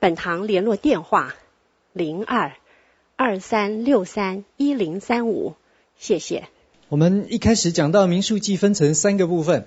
[0.00, 1.34] 本堂联络电话：
[1.92, 2.52] 零二
[3.16, 5.56] 二三六三一零三五。
[5.98, 6.48] 谢谢。
[6.88, 9.66] 我们一开始讲到民数记分成三个部分，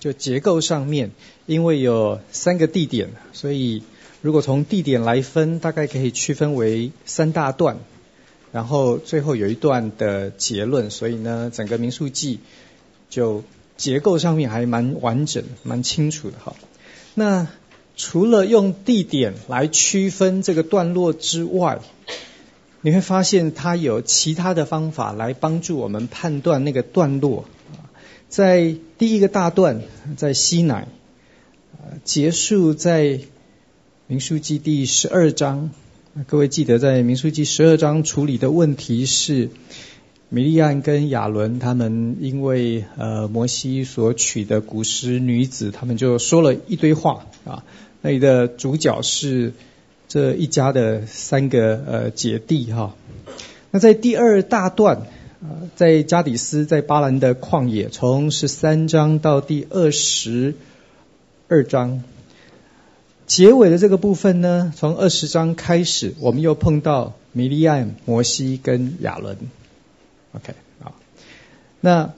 [0.00, 1.12] 就结构上面，
[1.46, 3.84] 因为有三个地点，所以
[4.20, 7.76] 如果从地点来分，大概可以区分为三大段，
[8.50, 12.40] 然后最后有一段的结论，所以呢，整个民数记
[13.08, 13.44] 就
[13.76, 16.56] 结构上面还蛮完整、蛮清楚的哈。
[17.14, 17.46] 那
[17.96, 21.80] 除了用地点来区分这个段落之外，
[22.80, 27.44] 你会发现它有其他的方法来帮助我们判断那个段落。
[28.28, 29.82] 在第一个大段，
[30.16, 30.88] 在西乃，
[32.02, 33.20] 结束在
[34.06, 35.70] 民数记第十二章。
[36.26, 39.50] 各位记得，在民数记十二章处理的问题是，
[40.34, 47.62] 米利暗跟亚伦他们因为呃摩西所娶的古时女子，他们就说了一堆话啊。
[48.00, 49.52] 那里的主角是
[50.08, 52.94] 这一家的三个呃姐弟哈。
[53.72, 55.02] 那在第二大段，
[55.42, 60.54] 呃，在加底斯在巴兰的旷野，从十三章到第二十
[61.48, 62.02] 二章，
[63.26, 69.36] 结尾的这个部分呢，从二十章开始，我们又碰到米利暗、摩西跟亚伦。
[70.32, 70.92] OK 啊，
[71.80, 72.14] 那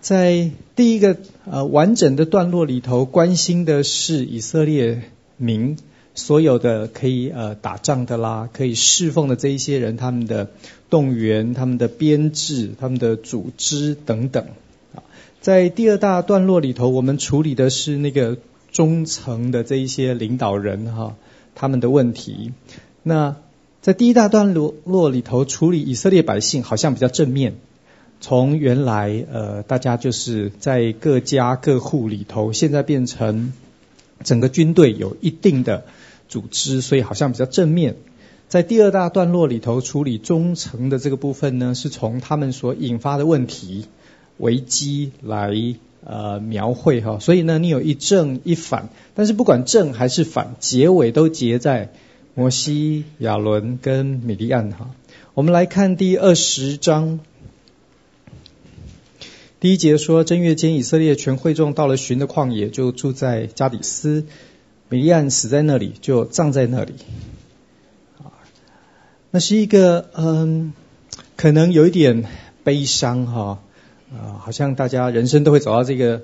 [0.00, 1.16] 在第一个
[1.50, 5.02] 呃完整的段落里头，关心的是以色列
[5.36, 5.78] 民
[6.14, 10.50] 所有的可以呃打仗的啦，可以侍奉的这一些人，他们的
[10.90, 14.46] 动员、他们的编制、他们的组织等等
[14.94, 15.02] 啊。
[15.40, 18.36] 在第二大段落里头，我们处理的是那个
[18.70, 21.16] 中层的这一些领导人哈，
[21.54, 22.52] 他们的问题。
[23.02, 23.36] 那
[23.84, 27.56] 在第一大段落落里头处理以色列百姓，好像比较正面。
[28.18, 33.52] 从原来呃大家就是在各家各户里头，现在变成。
[34.22, 35.84] 整个军队有一定的
[36.28, 37.96] 组织，所以好像比较正面。
[38.48, 43.84] 在第二大段落里头处理忠诚的这个部分呢，是从他们所引发的问题、
[44.38, 45.52] 危机来
[46.04, 47.18] 呃描绘哈。
[47.18, 51.92] 所以呢，你有一正一反，但是不管正还是反，结尾都结在
[52.36, 54.90] 摩西、亚伦跟米利暗哈。
[55.34, 57.20] 我们来看第二十章。
[59.60, 64.26] 第一节说，正月间，以色列全会众到了寻的旷野，就住在加底斯。
[64.88, 66.94] 米利暗死在那里，就葬在那里。
[69.30, 70.72] 那是一个嗯，
[71.36, 72.24] 可能有一点
[72.64, 73.60] 悲伤哈，
[74.12, 76.22] 啊，好像大家人生都会走到这个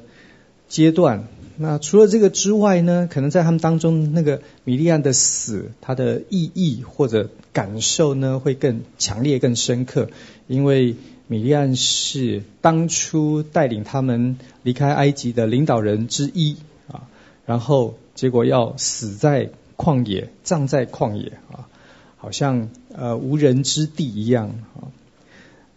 [0.68, 1.28] 阶段。
[1.60, 10.08] 那除了这个之外呢，可能在他们当中，那个米利暗的死，它的意义或者感受呢，会更强烈、更深刻，
[10.46, 10.96] 因为。
[11.30, 16.56] 米利暗是当初带领他们离开埃及的领导人之一
[16.88, 17.06] 啊，
[17.46, 21.68] 然后结果要死在旷野，葬在旷野啊，
[22.16, 24.90] 好像呃无人之地一样啊。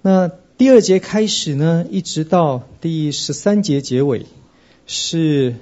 [0.01, 4.25] 那第二节开始呢，一直到第十三节结尾，
[4.87, 5.53] 是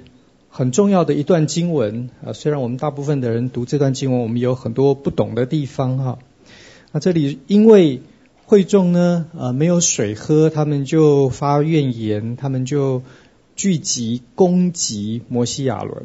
[0.52, 2.32] 很重要的一段经文啊。
[2.32, 6.18] 虽然我们大部分的人读这段经文，我们有很多不懂的地方哈。
[6.92, 8.02] 那这里因为。
[8.44, 13.02] 会众呢，呃，没有水喝，他们就发怨言，他们就
[13.56, 16.02] 聚集攻击摩西亚伦。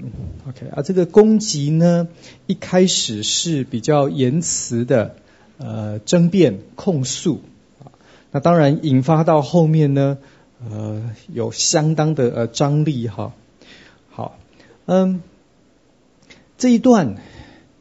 [0.47, 2.07] OK，啊，这个攻击呢，
[2.45, 5.15] 一开始是比较言辞的，
[5.57, 7.41] 呃，争辩控诉，
[8.31, 10.17] 那当然引发到后面呢，
[10.71, 13.33] 呃，有相当的呃张力哈。
[14.87, 15.21] 嗯，
[16.57, 17.17] 这一段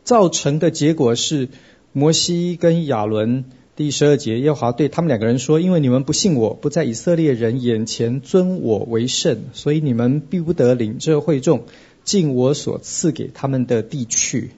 [0.04, 1.48] 造成的结果是
[1.92, 3.44] 摩西跟亚伦。
[3.76, 11.66] 第十二节，耶和华对他们两个人说：“因为你们不信我，不在以色列人眼前尊我为圣，所以你们必不得领这会众
[12.02, 14.50] 进我所赐给他们的地去。”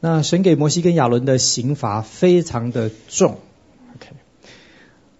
[0.00, 3.38] 那神给摩西跟亚伦的刑罚非常的重。
[3.96, 4.08] OK，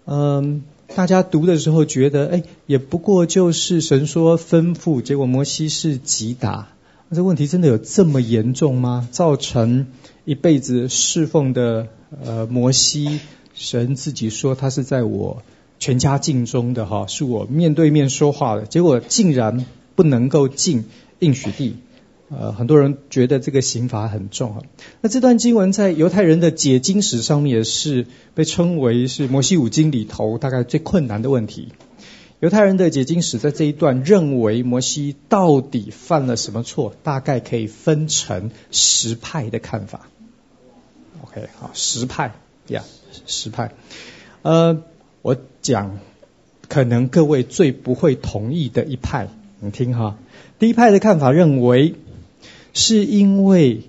[0.04, 0.62] 嗯，
[0.94, 6.68] 大家读的时候觉得，哎，也不过就是神说吩咐，结果摩西是击打。
[7.08, 9.08] 那这问题真的有这么严重吗？
[9.10, 9.86] 造成
[10.24, 11.88] 一辈子侍奉的？
[12.22, 13.20] 呃，摩西，
[13.54, 15.42] 神自己说他是在我
[15.78, 20.84] 全家境中的哈，是我面对面说话的，结果竟然不能够进
[21.20, 21.76] 应许地，
[22.34, 24.62] 呃，很多人觉得这个刑罚很重啊。
[25.02, 31.72] 那这段经文在犹太人的解经史上面也是被称为是摩西五经里头大概最困难的问题。
[32.40, 40.08] 犹太人的解经史在这一段认为摩西到底犯了什么错，大概可以分成十派的看法。
[41.24, 42.32] OK，好，十派
[42.66, 42.82] 呀
[43.26, 43.72] 十派。
[44.40, 44.82] 呃，
[45.20, 45.98] 我讲
[46.66, 49.28] 可能各位最不会同意的一派，
[49.60, 50.16] 你听哈。
[50.58, 51.94] 第一派的看法认为。
[52.72, 53.82] 是因为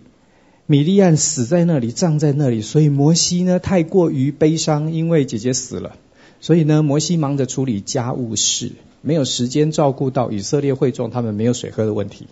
[0.65, 5.95] 米利暗死在那里，葬在那里，所以摩西呢太过于悲伤，因为姐姐死了，
[6.41, 8.71] 所以呢摩西忙着处理家务事，
[9.01, 12.27] 没有时间照顾到以色列会众他们没有水喝的问题。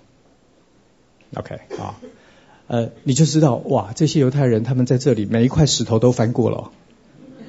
[1.36, 2.00] OK 啊，
[2.68, 6.71] 呃，你就知道哇，这些犹太人他们在这里每一块石头都翻过了。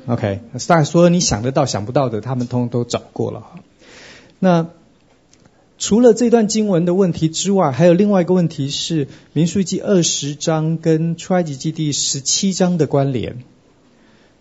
[0.07, 3.47] OK，大概说你想得到想不到的，他们通通都找过了。
[4.39, 4.69] 那。
[5.83, 13.33] 除了这段经文的问题之外，还有另外一个问题是《民数记》二十章跟《出埃及记》第十七章的关联。《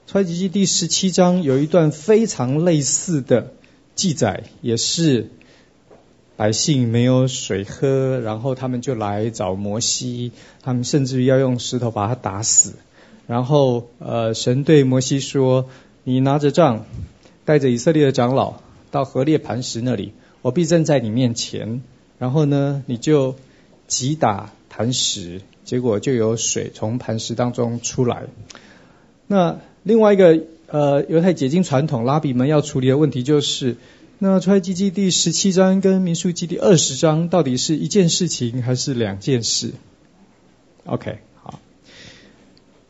[0.06, 3.54] 出埃及记》第十七章有一段非常类似的
[3.96, 5.32] 记载，也是
[6.38, 12.74] 百姓没有水喝，然后他们就来找摩西，他们甚至于要用石头把他打死。
[13.26, 15.70] 然后，呃，神对摩西说
[16.06, 16.86] ：“你拿着杖，
[17.46, 18.62] 带着以色列的长老
[18.92, 21.82] 到河列磐石那里。”我必站在你面前，
[22.18, 23.36] 然后呢，你就
[23.88, 28.24] 击打磐石，结果就有水从磐石当中出来。
[29.28, 33.78] 那另外一个呃犹太解经传统拉比们要处理的问题就是，
[34.18, 39.74] 那出埃及记第十七章跟民数记第二十章到底是一件事情还是两件事
[40.86, 41.60] ？OK，好，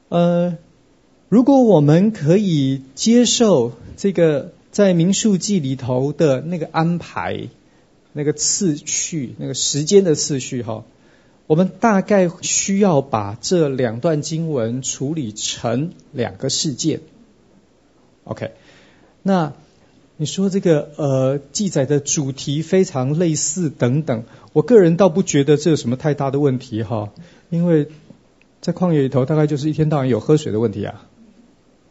[0.07, 0.57] 呃，
[1.27, 4.53] 如果我们可以接受这个。
[4.71, 7.49] 在民数记里头的那个安排、
[8.13, 10.85] 那个次序、那个时间的次序，哈，
[11.45, 17.01] 我们大概需要把这两段经文处理成两个事件。
[18.23, 18.51] OK，
[19.23, 19.51] 那
[20.15, 27.11] 你说这个呃记载的主题非常类似等等，我个人倒不觉得这有什么太大的问题哈，
[27.49, 27.89] 因为
[28.61, 31.05] 在旷野里头大概就是一天到晚有喝水的问题啊。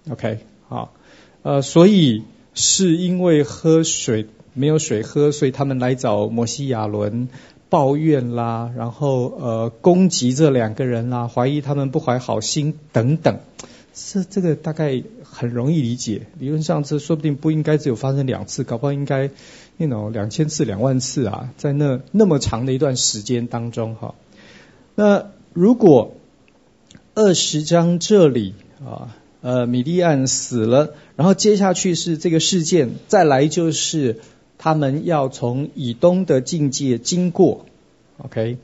[0.09, 0.95] OK，好，
[1.43, 2.23] 呃，所以。
[2.61, 7.29] 是因为喝水没有水喝，所以他们来找摩西亚伦
[7.71, 13.39] 抱怨啦，然后呃攻击这两个人啦，怀疑他们不怀好心等等。
[13.95, 19.31] 这这个大概很容易理解，理论上这说不定不应该只有发生两次，搞不好应该
[19.79, 24.15] ，you know 两千次两万次啊，在那那么长的一段时间当中哈。
[24.95, 26.15] 那如果
[27.15, 28.55] 二十章这里
[28.85, 29.17] 啊。
[29.43, 34.21] 呃，米利暗死了，然后接下去是这个事件，再来就是
[34.59, 37.65] 他们要从以东的境界经过
[38.19, 38.59] ，OK？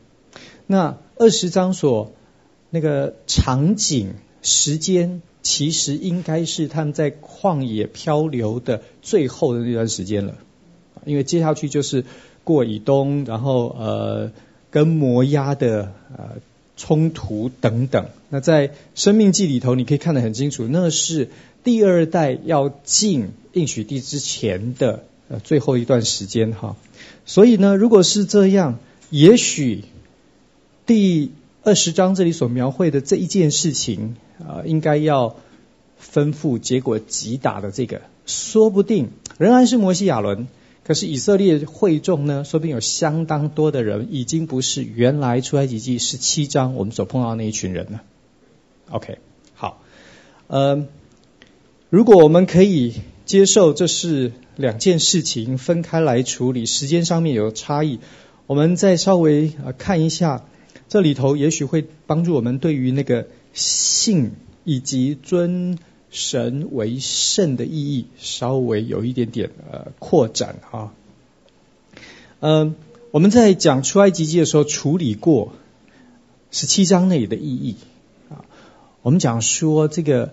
[0.66, 2.12] 那二十章所
[2.68, 10.34] 那个场景时间，其实应该是他们在旷野漂流的最后的那段时间了，
[11.06, 12.04] 因为接下去就是
[12.44, 14.30] 过以东，然后呃
[14.70, 16.36] 跟摩押的呃。
[16.76, 21.30] 冲突等等，那在生命记里头，你可以看得很清楚，那是
[21.64, 26.76] 第二代要进应许地之前的呃最后一段时间哈。
[27.24, 28.78] 所以呢，如果是这样，
[29.08, 29.84] 也许
[30.84, 31.32] 第
[31.62, 35.36] 二十章这里所描绘的这一件事情啊，应该要
[36.12, 40.46] 吩咐结果击打的这个，说不定仍然是摩西亚伦。
[40.86, 48.02] 可是以色列会众呢，说不定有相当多的人已经不是原来出埃及记十七章我们所碰到那一群人了。
[48.90, 49.18] OK，
[49.54, 49.82] 好，
[50.46, 50.86] 呃，
[51.90, 57.98] 如果我们可以接受这是两件事情分开来处理，时间上面有差异，
[58.46, 60.44] 我们再稍微呃看一下
[60.88, 64.30] 这里头，也许会帮助我们对于那个信
[64.62, 65.78] 以及尊。
[66.16, 70.94] 神为圣的意义稍微有一点点呃扩展啊，
[72.40, 72.74] 嗯，
[73.10, 75.52] 我们在讲出埃及记的时候处理过
[76.50, 77.76] 十七章那里的意义
[78.30, 78.46] 啊，
[79.02, 80.32] 我们讲说这个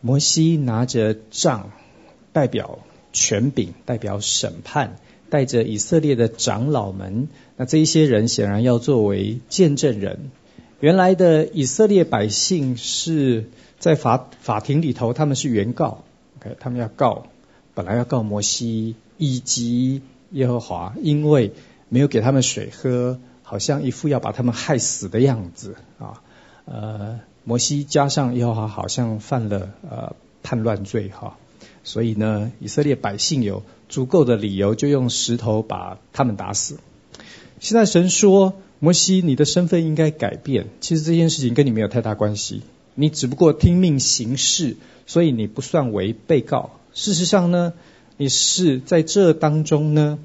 [0.00, 1.70] 摩西拿着杖
[2.32, 2.80] 代表
[3.12, 4.96] 权柄，代表审判，
[5.30, 10.32] 带着以色列的长老们，那这一些人显然要作为见证人，
[10.80, 13.44] 原来的以色列百姓是。
[13.78, 16.04] 在法法庭里头，他们是原告
[16.38, 17.26] ，OK，他们要告，
[17.74, 21.52] 本来要告摩西以及耶和华，因为
[21.88, 26.22] 没有给他们水喝，好像一副要把他们害死的样子啊。
[26.64, 31.38] 呃，摩西加上耶和华，好像犯了呃叛乱罪哈，
[31.84, 36.78] 所以呢，以色列百姓有足够的理由，就用石头把他们打死。
[37.60, 40.66] 现在神说，摩西，你的身份应该改变。
[40.80, 42.62] 其实这件事情跟你没有太大关系，
[43.00, 44.76] 你只不过听命行事，
[45.06, 46.80] 所以你不算为被告。
[46.92, 47.72] 事实上呢，
[48.16, 50.18] 你是在这当中呢，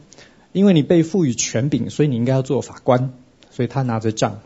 [0.53, 3.13] 因为你被赋予权柄，所以你应该要做法官。
[3.51, 4.39] 所以他拿着杖。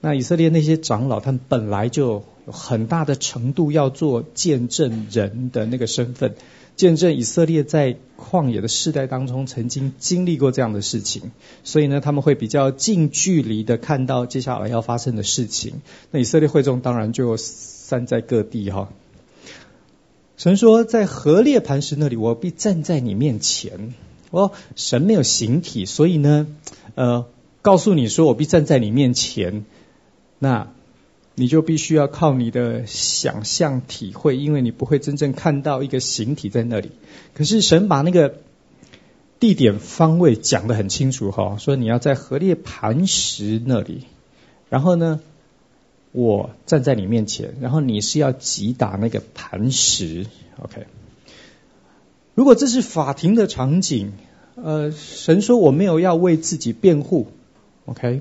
[0.00, 6.34] 那以色列那些长老，他们本来就很大的程度要做见证人的那个身份，
[6.76, 11.30] 见证以色列在旷野的世代当中曾经经历过这样的事情，
[11.64, 15.82] 所以呢，他们会比较近距离的看到接下来要发生的事情。
[16.10, 18.88] 那以色列会众当然就散在各地哈。
[20.36, 23.94] 神说，在何烈磐石那里，我必站在你面前。
[24.30, 26.46] 哦，神没有形体，所以呢，
[26.94, 27.26] 呃，
[27.62, 29.66] 告诉你说我必站在你面前。
[30.38, 30.72] 那
[31.34, 36.90] 你就必须要靠你的想象体会，因为你不会真正看到一个形体在那里。
[37.34, 38.34] 可是神把那个
[39.38, 44.04] 地点方位讲得很清楚哈，说你要在河列磐石那里，
[44.68, 45.20] 然后呢，
[46.12, 50.26] 我站在你面前，然后你是要击打那个磐石。
[50.62, 50.86] OK，
[52.34, 54.12] 如果这是法庭的场景，
[54.56, 57.28] 呃，神说我没有要为自己辩护
[57.86, 58.20] ，OK。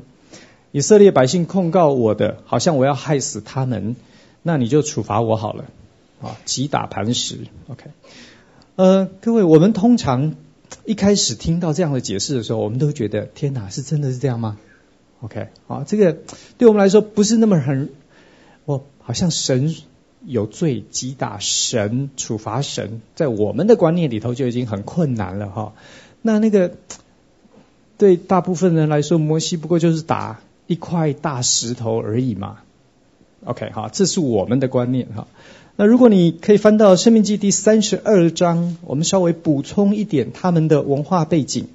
[0.72, 3.96] 以色列百姓控告我的，好像我要害死他们，
[4.44, 5.66] 那你就处罚我好了，
[6.22, 7.86] 啊，击打磐石，OK。
[8.76, 10.36] 呃，各位，我们通常
[10.86, 14.58] 一开始听到这样的解释的时候，我们都觉得天哪，是真的是这样吗
[15.22, 16.16] ？OK，好，这个
[16.60, 17.90] 对我们来说不是那么很，
[18.66, 19.76] 我好像神
[20.24, 25.74] 有罪，击打神，处罚神，在我们的观念里头就已经很困难了哈。
[26.22, 26.76] 那那个
[27.98, 30.42] 对大部分人来说，摩西不过就是打。
[30.70, 32.60] 一块大石头而已嘛
[33.44, 35.28] ，OK，好，这是我们的观念哈。
[35.76, 41.70] 那如果你可以翻到《生命记》第三十二章，我们稍微补充一点他们的文化背景。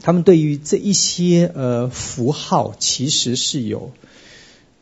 [0.00, 3.90] 他们对于这一些呃符号，其实是有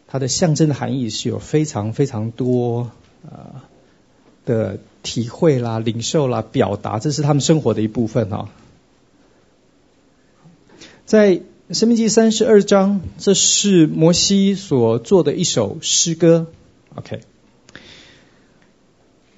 [0.07, 2.93] 它的象征的含义，是有非常非常多
[3.29, 3.63] 呃
[4.47, 8.49] 的体会啦、领受啦、表达，这是他们生活的一部分哈。
[11.05, 11.31] 在
[11.73, 16.49] 《申命记》三十二章，这是摩西所做的一首诗歌。
[16.95, 17.21] OK，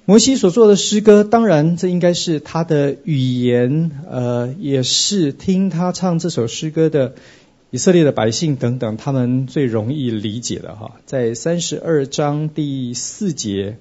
[0.03, 7.15] 摩西所做的诗歌，当然这应该是他的语言，呃，也是听他唱这首诗歌的
[7.71, 10.97] 以色列的百姓等等，他们最容易理解的哈。
[11.05, 13.77] 在三十二章第四节。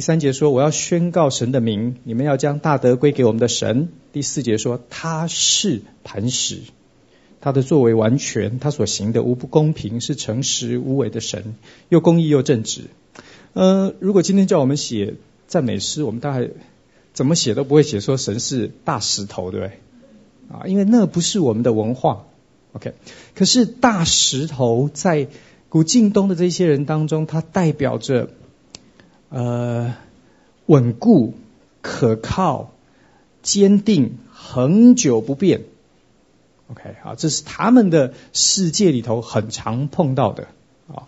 [0.00, 6.60] 第三节说：“我要宣告神的名，你们要将大德归给我们的神。”第四节说：“他是磐石，
[7.42, 11.54] 他的作为完全，他所行的无不公平，是诚实无伪的神，
[11.90, 12.84] 又公义又正直。”
[13.52, 15.16] 呃，如果今天叫我们写
[15.46, 16.48] 赞美诗，我们大概
[17.12, 19.78] 怎么写都不会写说神是大石头，对不对？
[20.50, 22.24] 啊，因为那不是我们的文化。
[22.72, 22.94] OK，
[23.34, 25.28] 可是大石头在
[25.68, 28.30] 古近东的这些人当中，它代表着。
[29.30, 29.94] 呃，
[30.66, 31.34] 稳固、
[31.82, 32.72] 可靠、
[33.42, 35.62] 坚定、恒久不变。
[36.68, 40.48] OK，好，这是他们的世界里头很常碰到的
[40.88, 41.06] 啊。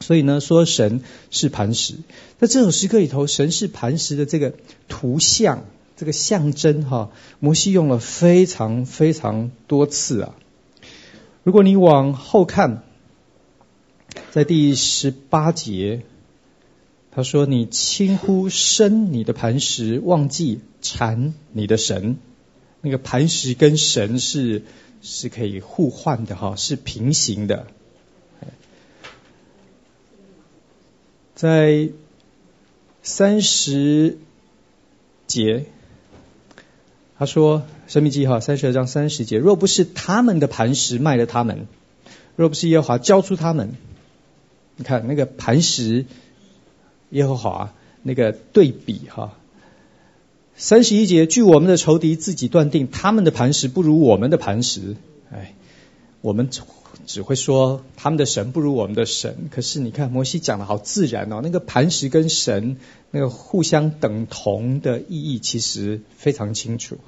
[0.00, 1.00] 所以呢，说神
[1.30, 1.94] 是磐石，
[2.38, 4.52] 在这首诗歌里头，神是磐石的这个
[4.88, 5.64] 图像、
[5.96, 7.10] 这个象征，哈，
[7.40, 10.34] 摩西用了非常非常多次啊。
[11.42, 12.82] 如果你往后看，
[14.30, 16.02] 在第十八节。
[17.14, 22.16] 他说：“你轻忽生你的磐石，忘记禅你的神。
[22.80, 24.62] 那个磐石跟神是
[25.02, 27.66] 是可以互换的哈，是平行的。
[31.34, 31.90] 在
[33.02, 34.16] 三十
[35.26, 35.66] 节，
[37.18, 37.58] 他说
[37.92, 41.66] 《生命记》哈三十二章三十节，若不是他们的磐石卖了他们，
[42.36, 43.74] 若不是耶和华交出他们，
[44.76, 46.06] 你看那个磐石。”
[47.12, 49.38] 耶和华那个对比哈，
[50.56, 54.96] 三十一节，据我们的仇敌自己断定，他们的磐石不如我们的磐石。
[55.30, 55.54] 哎，
[56.20, 56.50] 我们
[57.06, 59.48] 只会说他们的神不如我们的神。
[59.50, 62.76] 可是你看摩西讲的好自然哦，那个磐石跟神
[63.10, 66.98] 那个互相等同的意义其实非常清楚。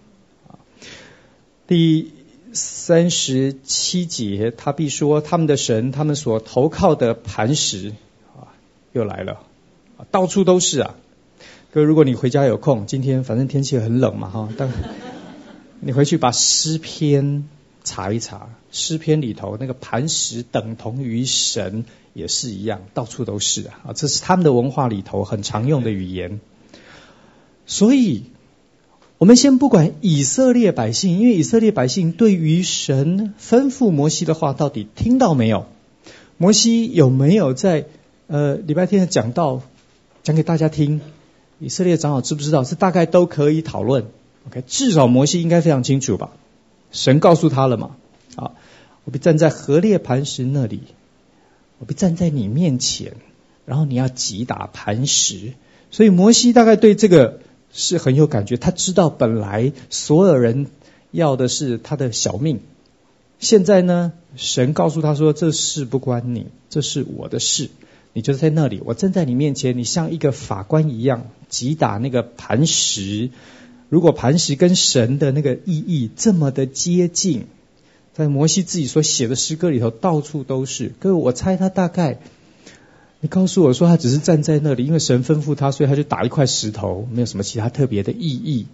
[1.66, 2.12] 第
[2.52, 7.94] 三十七节，他必说他们的神，他们所投靠的磐石
[8.36, 8.52] 啊，
[8.92, 9.40] 又来了。
[10.10, 10.94] 到处都是啊，
[11.72, 14.70] 哥，如果你回家有空，今天反正天气很冷嘛哈，但
[15.80, 17.48] 你回去把诗篇
[17.82, 26.40] 查一查，诗篇里头那个磐石等同于神也是一样，到处都是啊，这是他们的文化里头很常用的语言。
[27.66, 28.24] 所以
[29.18, 35.66] 我们先不管以色列百姓，因为以色列百姓对于神吩咐摩西的话到底听到没有？
[36.36, 37.86] 摩西有没有在
[38.26, 39.62] 呃礼拜天的讲道
[40.24, 41.02] 讲给大家听？
[41.60, 42.64] 以色列长老知不知道？
[42.64, 44.06] 这大概都可以讨论。
[44.48, 46.30] OK，至少摩西应该非常清楚吧？
[46.92, 47.96] 神告诉他了嘛？
[48.34, 48.52] 啊，
[49.04, 50.80] 我必站在何列磐石那里，
[51.78, 53.16] 我必站在你面前，
[53.66, 55.52] 然后你要击打磐石。
[55.90, 57.40] 所以摩西大概对这个
[57.74, 58.56] 是很有感觉。
[58.56, 60.68] 他知道本来所有人
[61.10, 62.60] 要的是他的小命，
[63.38, 67.68] 现在呢，神告诉他说：“这事不关你，这是我的事。
[68.14, 73.28] 你就在那里，我站在你面前，你像一个法官一样击打那个磐石。”
[73.90, 77.44] 如果磐石跟神的那个意义这么的接近，
[78.12, 80.92] 在摩西自己所写的诗歌里头，到处都是。
[80.98, 82.18] 各位，我猜他大概，
[83.20, 88.66] 你告诉我说他只是站在那里，因为神吩咐他，所以他就打一块石头，没有什么其他特别的意义。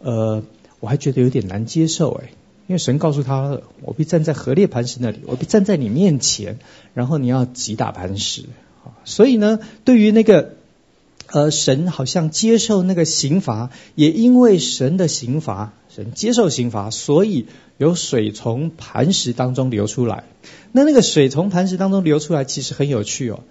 [0.00, 0.44] 呃，
[0.78, 2.30] 我还觉得有点难接受诶，
[2.66, 6.58] 因为神告诉他，我必站在河烈磐石那里，我必站在你面前，
[6.94, 8.44] 然后你要击打磐石。
[9.04, 10.56] 所以呢，对于那个。
[11.32, 17.46] 呃，神好像接受那个刑罚，也因为神的刑罚，神接受刑罚，所以
[17.78, 20.24] 有水从磐石当中流出来。
[20.72, 23.44] 那那个水从磐石当中流出来，其实很有趣哦。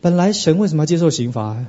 [0.00, 1.66] 本来神为什么要接受刑罚？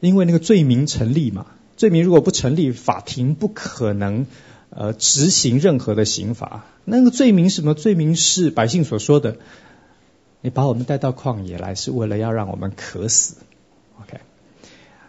[0.00, 1.46] 因为那个罪名成立嘛。
[1.76, 4.26] 罪名如果不成立，法庭不可能
[4.70, 6.66] 呃执行任何的刑罚。
[6.84, 7.74] 那个罪名是什么？
[7.74, 9.36] 罪名是百姓所说的
[10.44, 13.36] ：“你把我们带到旷野来，是为了要让我们渴死。”
[13.98, 14.18] OK，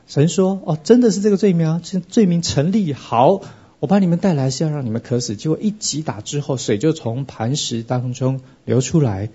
[0.08, 2.94] 神说：“哦，真的是这个罪名啊，这罪名成立。
[2.94, 3.42] 好，
[3.80, 5.36] 我把你们带来是要让你们渴死。
[5.36, 9.30] 结果一击打之后，水就从磐石当中流出来。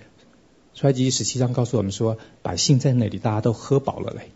[0.73, 4.31] 出埃及十七章告诉我们说，百姓在那里大家都喝饱了嘞。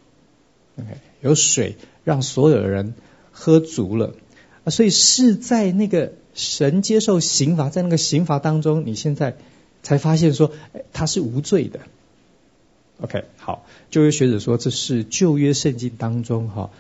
[0.79, 2.93] OK，有水让所有的人
[3.33, 4.13] 喝足了
[4.65, 4.69] 啊。
[4.69, 9.39] 所以是在那个神接受刑罚，在那个刑罚当中，你现在
[9.85, 10.51] 才发现说，
[10.93, 11.79] 他是无罪的。”
[13.01, 16.71] OK，好，旧约学者说这是旧约圣经当中哈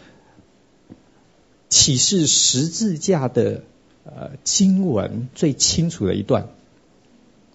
[1.68, 3.62] 启示十字架的
[4.04, 6.48] 呃经文最清楚的一段。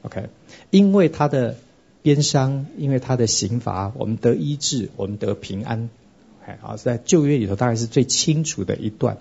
[0.02, 0.30] OK，
[0.72, 1.56] 因为他的
[2.02, 5.90] 鞭伤，因为他的刑罚，我们得医治，我们得平安。
[6.44, 9.18] OK，好，在旧约里头大概是最清楚的一段。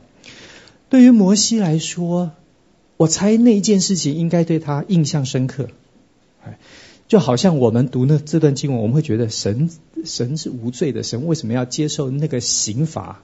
[0.91, 2.33] 对于摩西来说，
[2.97, 5.69] 我猜那一件事情应该对他印象深刻。
[7.09, 9.71] 就好像我们读那这段经文，我们会觉得神
[10.05, 13.23] 神是无罪的，神为什么要接受那个刑罚？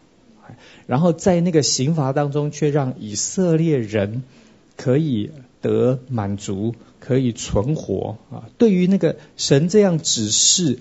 [0.86, 4.22] 然后在那个刑罚当中，却让以色列人
[4.76, 5.30] 可以
[5.62, 8.44] 得满足，可以存活啊！
[8.58, 10.80] 对于那个神这样指示、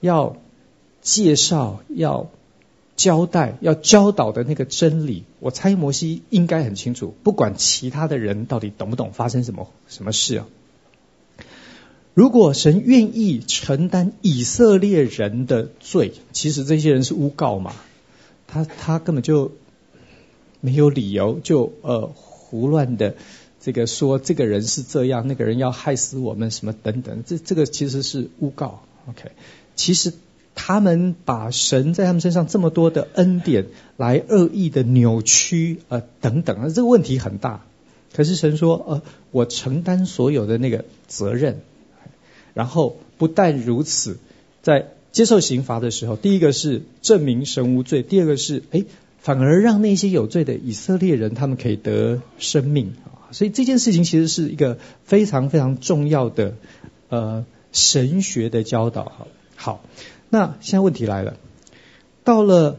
[0.00, 0.36] 要
[1.00, 2.30] 介绍、要
[2.96, 10.46] 交代、要教导的那个真理，我猜摩西应该很清楚，不管其他的人到底懂不懂，发生什么什么事啊？
[12.18, 17.72] 如果神愿意承担以色列人的罪，其实这些人是诬告嘛，
[18.48, 19.52] 他他根本就
[20.60, 23.14] 没有理由就呃胡乱的
[23.60, 28.82] 这个说这个人是这样，那个人要害死我们什么等等，这这个其实是诬告。
[29.08, 29.30] OK，
[29.76, 30.12] 其实
[30.56, 37.64] 他们把神在他们身上这么多的恩典来恶意的扭曲呃等等，这个问题很大。
[38.12, 41.60] 可是神说呃我承担所有的那个责任。
[42.54, 44.18] 然后不但如此，
[44.62, 48.84] 在接受刑罚的时候，第一个是证明神无罪，第二个是哎，
[49.18, 53.32] 反而让那些有罪的以色列人他们可以得生命啊。
[53.32, 56.54] 所以这件事情其实是一个非常非常重要的
[57.08, 59.04] 呃神学的教导。
[59.04, 59.84] 好，好，
[60.28, 61.36] 那现在问题来了，
[62.22, 62.78] 到了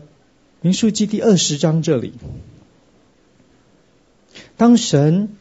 [0.62, 2.14] 民数记第二十章这里，
[4.56, 5.36] 当神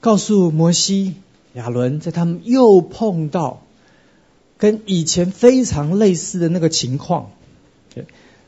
[0.00, 1.14] 告诉摩西。
[1.56, 3.62] 亚伦在他们又碰到
[4.58, 7.32] 跟以前非常类似的那个情况，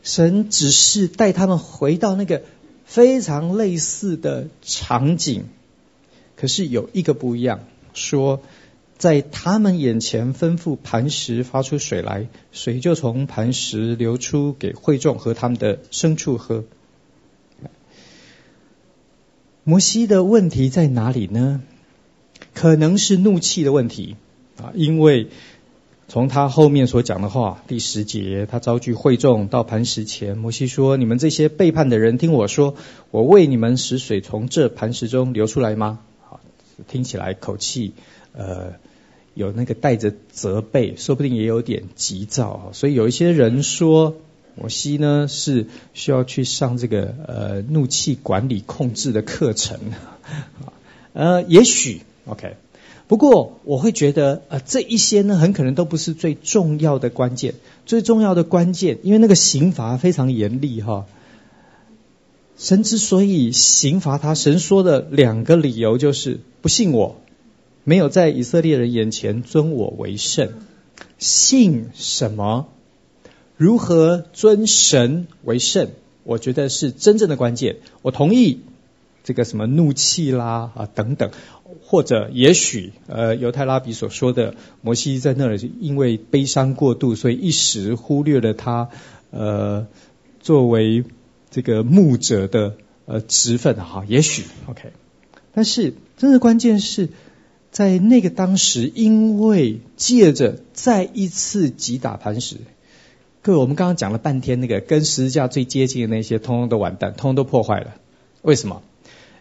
[0.03, 2.43] 神只是带他们回到那个
[2.85, 5.45] 非常类似的场景，
[6.37, 7.61] 可是有一个不一样，
[7.95, 8.41] 说
[8.99, 16.65] 在他们眼前吩咐磐石发出水来，水就从磐石流出给会众和他们的牲畜喝。
[19.65, 21.63] 摩西的问题在哪里呢？
[22.59, 24.17] 可能是怒气的问题
[24.61, 25.29] 啊，因为
[26.09, 32.75] 从他后面所讲的话，第十节，他遭拒会众到磐石前，摩西说：“你们这些背叛的人，听我说，
[33.13, 36.41] 我为你们使水从这磐石中流出来吗？”好，
[36.89, 37.93] 听起来口气
[38.33, 38.73] 呃
[39.35, 42.71] 有那个带着责备，说不定也有点急躁。
[42.73, 44.17] 所以有一些人说
[44.61, 49.79] ：“摩西呢是需要去上这个呃怒气管理控制的课程
[50.65, 50.73] 啊，
[51.13, 52.57] 呃，也许 OK，
[53.07, 57.55] 不过我会觉得呃这一些呢很可能都不是最重要的关键，
[57.87, 61.07] 最重要的关键，因为那个刑罚非常严厉哈。
[62.57, 67.17] 神之所以刑罚他，神说的两个理由就是不信我，
[67.85, 70.51] 没有在以色列人眼前尊我为圣，
[71.19, 72.67] 信什么？
[73.57, 75.89] 如何尊神为圣？
[76.25, 77.77] 我觉得是真正的关键。
[78.03, 78.61] 我同意
[79.25, 81.31] 这个什么怒气啦啊等等，
[81.91, 88.91] 或者也许呃犹太拉比所说的摩西在那里因为悲伤过度，所以一时忽略了他
[89.31, 89.87] 呃
[90.39, 91.05] 作为
[91.49, 94.93] 这个牧者的呃职分哈，也许 OK。
[95.55, 97.09] 但是真的关键是
[97.71, 102.57] 在那个当时，因为借着再一次击打磐石。
[103.41, 107.95] 各位，我们刚刚讲了半天，那个跟十字架最接近的那些，通通都完蛋，通通都破坏了。
[108.43, 108.83] 为什么？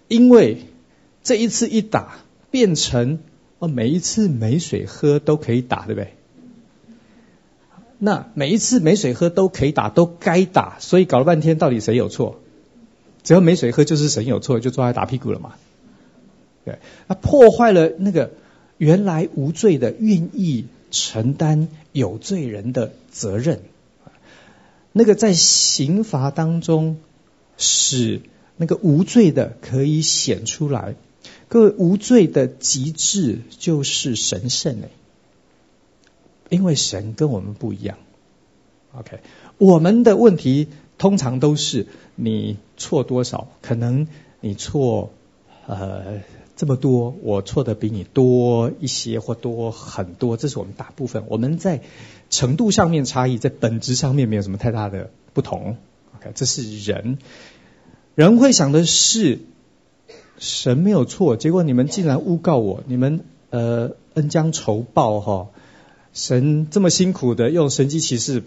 [0.08, 0.62] 因为
[1.24, 2.20] 这一次一打，
[2.52, 3.20] 变成
[3.60, 6.14] 哦，每一次没水喝都可以打，对不对？
[8.00, 12.40] 那每一次没水喝都可以打，都该打，所以搞了半天，到底谁有错？
[13.24, 15.56] 只要没水喝，就是神有错，就抓来打屁股了嘛。
[16.64, 18.32] 对，那破坏了那个
[18.78, 23.62] 原来无罪的，愿意承担有罪人的责任。
[24.92, 26.98] 那个在刑罚当中，
[27.58, 28.22] 使
[28.58, 30.96] 那个无罪的可以显出来。
[31.50, 34.90] 各位，无罪的极致就是神圣嘞，
[36.50, 37.98] 因为神跟我们不一样。
[38.98, 39.20] OK，
[39.58, 44.08] 我们的问题通常都是你错多少，可能
[44.42, 45.12] 你错
[45.66, 46.22] 呃。
[46.60, 51.26] 这么多，我错的比你多一些或多很多，这是我们大部分。
[51.28, 51.84] 我们在
[52.32, 55.78] 程度上面差异，在本质上面没有什么太大的不同。
[56.16, 57.20] OK，这是人，
[58.16, 59.38] 人会想的是
[60.38, 65.50] 神没有错，结果你们竟然诬告我，你们呃恩将仇报哈、
[66.14, 68.44] 神这么辛苦的用神迹骑士。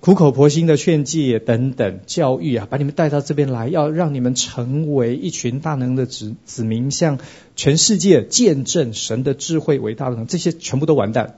[0.00, 7.20] 苦口婆心的劝诫等等教育啊，把你们带到这边来，要让你们成为一群大能的子子民，向
[7.54, 11.36] 全世界见证神的智慧伟大的，这些全部都完蛋。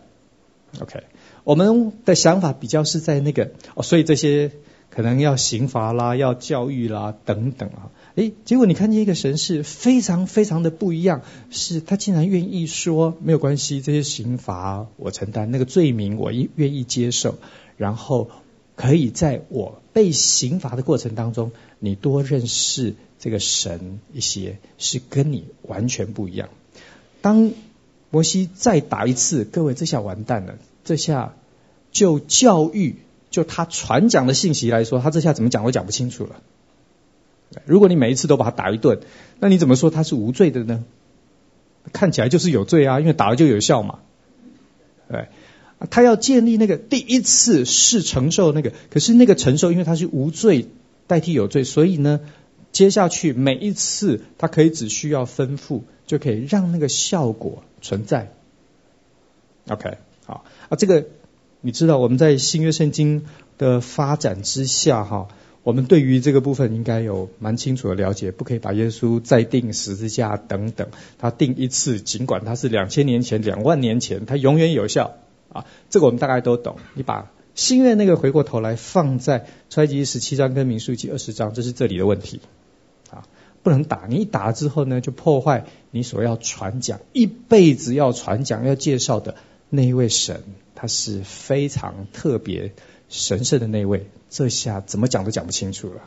[0.81, 1.03] OK，
[1.45, 4.53] 我们的想法比较是在那个哦，所以这些
[4.89, 17.37] 可能要刑罚啦，要教育啦等等啊，诶，结果你看见一个神是非常非常的不一样，是他竟然愿意说没有关系，这些刑罚我承担，那个罪名我愿意接受，
[17.77, 18.31] 然后。
[18.77, 26.49] 可以在我被刑罚的过程当中，你多认识这个神一些，是跟你完全不一样。
[27.21, 27.53] 当
[28.11, 30.57] 摩西再打一次，各位这下完蛋了。
[30.83, 31.37] 这下
[31.93, 32.97] 就教育，
[33.31, 36.43] 就他传讲的信息来说，他这下怎么讲都讲不清楚了。
[37.65, 39.01] 如果你每一次都把他打一顿，
[39.41, 40.85] 那你怎么说他是无罪的呢？
[41.93, 44.01] 看起来就是有罪啊，因为打了就有效嘛。
[45.09, 45.29] 对。
[45.91, 50.69] 他要建立那个第一次是承受那个，可是那个承受，因为他是无罪
[51.07, 52.21] 代替有罪，所以呢，
[52.73, 58.33] 接下去每一次他可以只需要吩咐，就可以让那个效果存在。
[59.69, 61.05] OK，好啊，这个
[61.61, 63.27] 你知道我们在新约圣经
[63.59, 65.29] 的发展之下哈，
[65.65, 75.17] 我们对于这个部分应该有蛮清楚的了解，不可以把耶稣再钉十字架等等，他钉一次，尽管他是两千年前、两万年前，他永远有效。
[75.53, 76.77] 啊，这个我们大概都懂。
[76.95, 82.41] 你把新约那个回过头来放在出埃及十七章跟民数记二十章，这是这里的问题。
[83.11, 83.23] 啊，
[83.63, 89.37] 不能打，你一打之后呢，就破坏你所要传讲一辈子要传讲要介绍的
[89.71, 90.43] 那一位神，
[90.75, 92.73] 他是非常特别
[93.15, 94.11] 神圣的那位。
[94.29, 96.03] 这下怎么讲都讲不清楚了。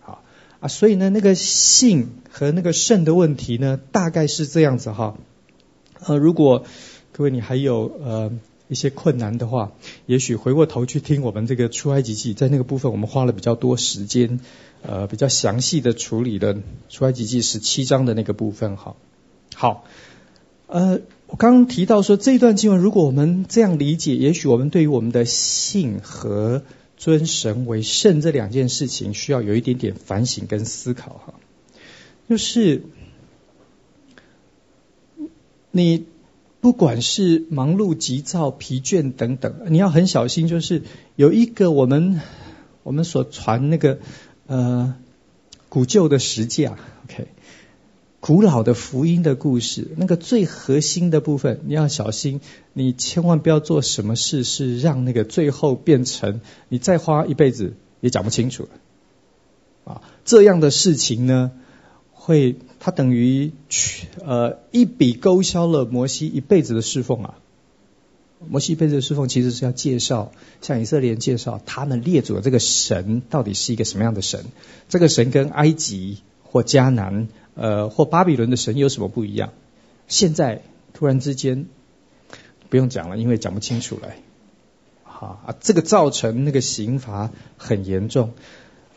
[0.00, 0.22] 好
[0.60, 5.18] 啊，所以呢，那个信和那个圣的问题呢，大概是这样子哈。
[6.00, 6.64] 呃，如果
[7.12, 8.32] 各位，你还有呃
[8.68, 9.72] 一些困难的话，
[10.06, 14.40] 也许回过头去听我们这个出埃及记，在那个部分我们花了比较多时间，
[14.82, 16.56] 呃比较详细的处理了
[16.88, 18.96] 出埃及记十七章的那个部分哈。
[19.54, 19.84] 好，
[20.66, 21.00] 呃
[21.32, 26.62] 我刚刚提到说这段经文，如果我们这样理解，也许我们对于我们的信和
[26.96, 31.34] 尊神为圣这两件事情，需要有一点点反省跟思考哈。
[32.28, 32.84] 就是
[35.72, 36.04] 你。
[36.62, 40.46] 不管是忙碌、急躁、疲倦等等，你要很小心。
[40.46, 40.82] 就是
[41.16, 42.20] 有一个我们
[42.84, 43.98] 我们所传那个
[44.46, 44.94] 呃
[45.68, 47.26] 古旧的十架，OK，
[48.22, 52.40] 古老的福音的故事，那个最核心的部分，你要小心，
[52.72, 60.02] 你千万不要做什么事是让那个最后变成你再花一辈子也讲不清楚了啊！
[60.24, 61.50] 这样的事情呢，
[62.12, 67.34] 会它等于去呃一笔勾销了摩西一辈子的侍奉啊！
[68.48, 70.30] 摩西一辈子的侍奉其实是要介绍，
[70.60, 74.44] 向以色列人介绍他们列祖的这个神到底是一个什么样的神，
[74.88, 77.26] 这个神跟埃及或迦南。
[77.54, 79.52] 呃，或巴比伦的神有什么不一样？
[80.08, 80.62] 现在
[80.94, 81.66] 突然之间
[82.68, 84.08] 不用讲了，因为讲不清楚了。
[85.04, 88.32] 好啊，这个造成那个刑罚很严重。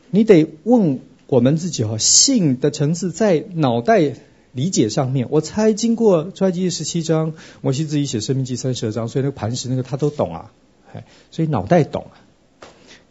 [0.10, 4.15] 你得问我们自己哈，信的层次在脑袋
[4.54, 5.28] 理解上面。
[5.30, 10.52] 我猜经过出埃及十七章，摩西自己写申命记三十二章，所以那个磐石那个他都懂啊，
[11.30, 12.15] 所以脑袋懂啊。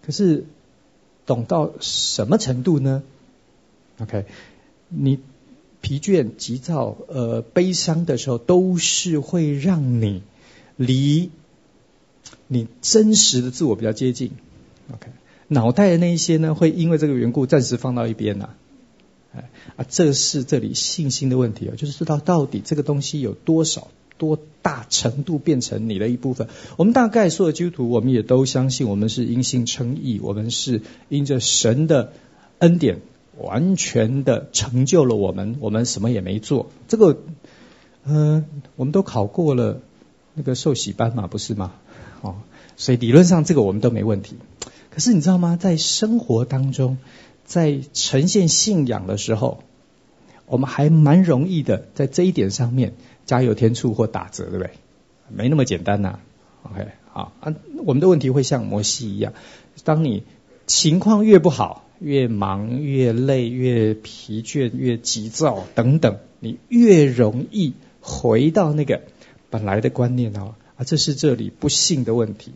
[0.02, 0.46] 可是
[1.26, 3.02] 懂到什么程度呢
[4.00, 4.24] ？OK，
[4.88, 5.20] 你。
[5.84, 10.22] 疲倦、急躁、呃，悲伤的时候，都是会让你
[10.76, 11.30] 离
[12.48, 14.30] 你真实的自我比较接近。
[14.90, 15.08] OK，
[15.46, 18.48] 脑袋的那一些呢，会因为这个缘故暂时放到一边呐。
[19.34, 26.48] 哎啊，这是这里信心的问题啊，就是知道到底这个东西有多少、多大程度变成你的一部分。
[26.78, 32.14] 我们大概所有基督徒，我们也都相信，我们是因信称义，我们是因着神的
[32.60, 33.02] 恩典。
[33.38, 36.70] 完全的成就了我们，我们什么也没做。
[36.88, 37.18] 这个，
[38.04, 38.44] 嗯、呃，
[38.76, 39.80] 我们都考过了
[40.34, 41.72] 那个受洗班嘛，不是吗？
[42.22, 42.36] 哦，
[42.76, 44.36] 所以理论上这个我们都没问题。
[44.90, 45.56] 可是你知道吗？
[45.60, 46.98] 在生活当中，
[47.44, 49.64] 在呈现信仰的时候，
[50.46, 52.94] 我们还蛮容易的在这一点上面
[53.26, 54.70] 加油添醋或打折，对不对？
[55.28, 56.18] 没那么简单呐、
[56.62, 57.54] OK，好啊，
[57.86, 59.32] 我们的问题会像摩西一样，
[59.82, 60.22] 当你
[60.66, 61.82] 情况越不好。
[62.00, 69.02] 越忙越累，越疲倦，越急躁等等，你越容易回到那个
[69.48, 70.54] 本来的观念哦。
[70.76, 72.52] 啊，这是这里不幸的问题。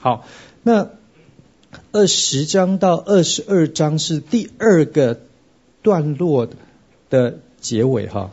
[0.00, 0.26] 好，
[0.64, 0.90] 那
[1.92, 5.20] 二十章到二十二章是第二个
[5.80, 6.48] 段落
[7.08, 8.32] 的结尾哈。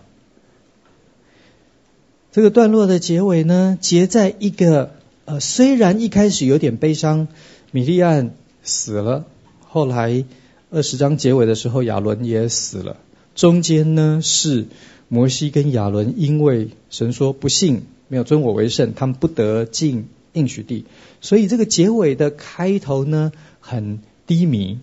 [2.32, 7.30] 这个段落的结尾呢，结在一个呃，虽然一开始有点悲伤，
[7.72, 8.34] 米利安
[8.66, 9.26] 死了。
[9.62, 10.26] 后来
[10.72, 12.98] 二十章结尾的时候，亚伦也死了。
[13.36, 14.66] 中间呢是
[15.08, 20.86] 摩西跟亚伦，因为神说不信，没有尊我为圣，他们不得进应许地。
[21.22, 24.80] 所以这个结尾的开头呢很低迷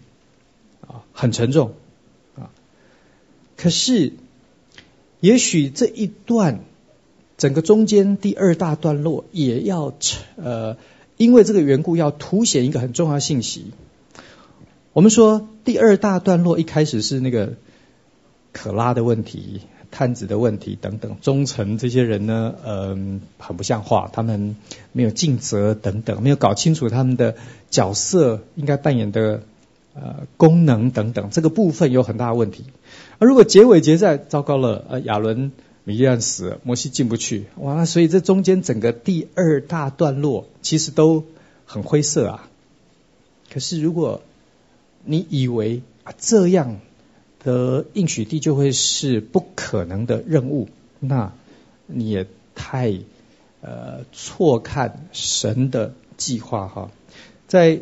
[0.87, 1.73] 啊，很沉重
[2.37, 2.51] 啊。
[3.57, 4.13] 可是
[5.21, 6.61] 也许这一段
[7.39, 9.95] 整个中间第二大段落也要
[10.37, 10.77] 呃，
[11.23, 13.67] 因为这个缘故要凸显一个很重要信息。
[14.93, 17.55] 我们说第二大段落一开始是那个
[18.53, 19.61] 可拉的问题、
[19.93, 24.57] 探子的问题等等，忠臣这些人呢，嗯、很不像话，他们
[24.91, 27.37] 没有尽责等等，没有搞清楚他们的
[27.71, 29.45] 角色应该扮演的
[29.95, 32.65] 呃功能等等，这个部分有很大的问题。
[33.21, 35.53] 而如果结尾结在糟糕了，呃，亚伦、
[35.85, 41.25] 米利暗死，摩西进不去，哇，所以这中间整个第二大段落其实都
[41.67, 42.49] 很灰色啊。
[43.51, 44.23] 可是如果
[45.05, 46.79] 你以为啊这样
[47.43, 50.69] 的应许地就会是不可能的任务，
[51.01, 51.33] 那
[51.87, 52.95] 你也太
[53.61, 56.91] 呃错看神的计划哈。
[57.49, 57.81] 在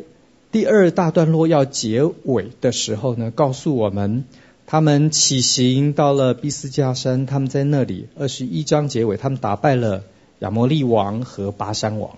[0.51, 4.25] 第二大段落要结尾的时候呢，告诉我们
[4.71, 10.05] 他们起行到了毕斯加山，他们在那里二十一章结尾，他们打败了
[10.39, 12.17] 亚摩利王和巴珊王。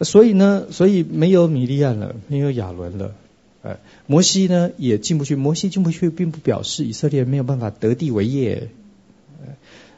[0.00, 3.14] 所以呢，所以没有米利暗了，没有亚伦了，
[3.60, 5.36] 呃，摩西呢也进不去。
[5.36, 8.70] 摩西进不去，并不表示以色列没有办法得地为业。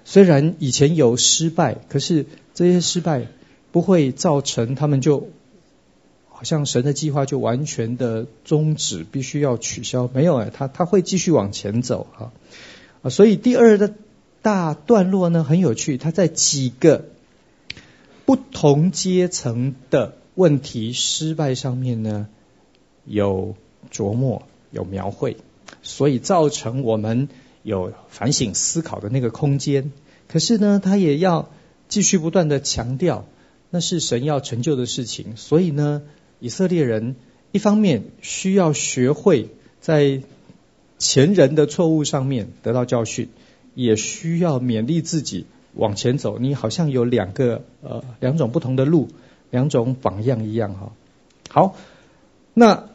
[0.05, 3.29] 虽然以前有失败，可是这些失败
[3.71, 5.29] 不会造成他们就
[6.37, 10.11] 好像神的计划就完全的终止，必须要取消。
[10.13, 12.31] 没有哎，他他会继续往前走哈。
[13.01, 13.95] 啊，所以第二的
[14.43, 17.07] 大段落呢很有趣，他在几个。
[18.27, 22.27] 不同阶层的问题失败上面呢，
[23.05, 23.55] 有
[23.93, 25.37] 琢磨，有描绘，
[25.85, 27.29] 所以造成我们
[27.63, 29.93] 有反省思考的那个空间。
[30.27, 31.51] 可是呢，他也要
[31.89, 33.27] 继续不断的强调，
[33.71, 35.37] 那是神要成就的事情。
[35.37, 36.03] 所以呢，
[36.41, 37.17] 以色列人
[37.53, 39.49] 一方面需要学会
[39.81, 40.23] 在
[40.99, 43.29] 前人的错误上面得到教训，
[43.75, 45.47] 也需要勉励自己。
[45.75, 49.09] 往前走，你好像有两个呃两种不同的路，
[49.51, 50.93] 两种榜样一样哈。
[51.51, 51.77] 好，
[52.55, 52.89] 那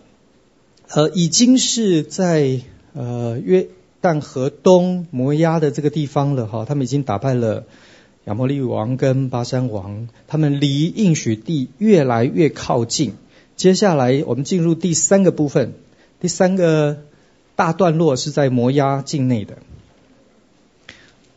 [0.88, 2.62] 呃已经是在
[2.94, 3.68] 呃约
[4.02, 7.66] 旦河东摩押的这个地方了哈，他们已经打败了
[8.26, 13.14] 亚摩利王跟巴珊王，他们离应许地越来越靠近。
[13.62, 15.74] 接下来我们进入第三个部分，
[16.20, 17.04] 第三个
[17.56, 19.60] 大段落是在摩押境内的。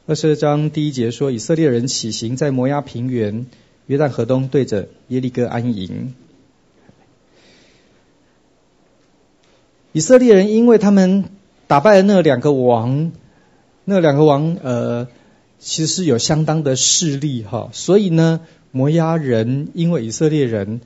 [0.06, 3.44] 二十二章第一节说，以色列人起行，在摩押平原
[3.84, 6.14] 约旦河东，对着耶利哥安营。
[9.92, 11.24] 以色列人因为他们
[11.66, 13.12] 打败了那两个王，
[13.84, 15.08] 那两个王呃，
[15.58, 20.80] 其实是有相当的势力哈，所以呢，摩押人因为以色列人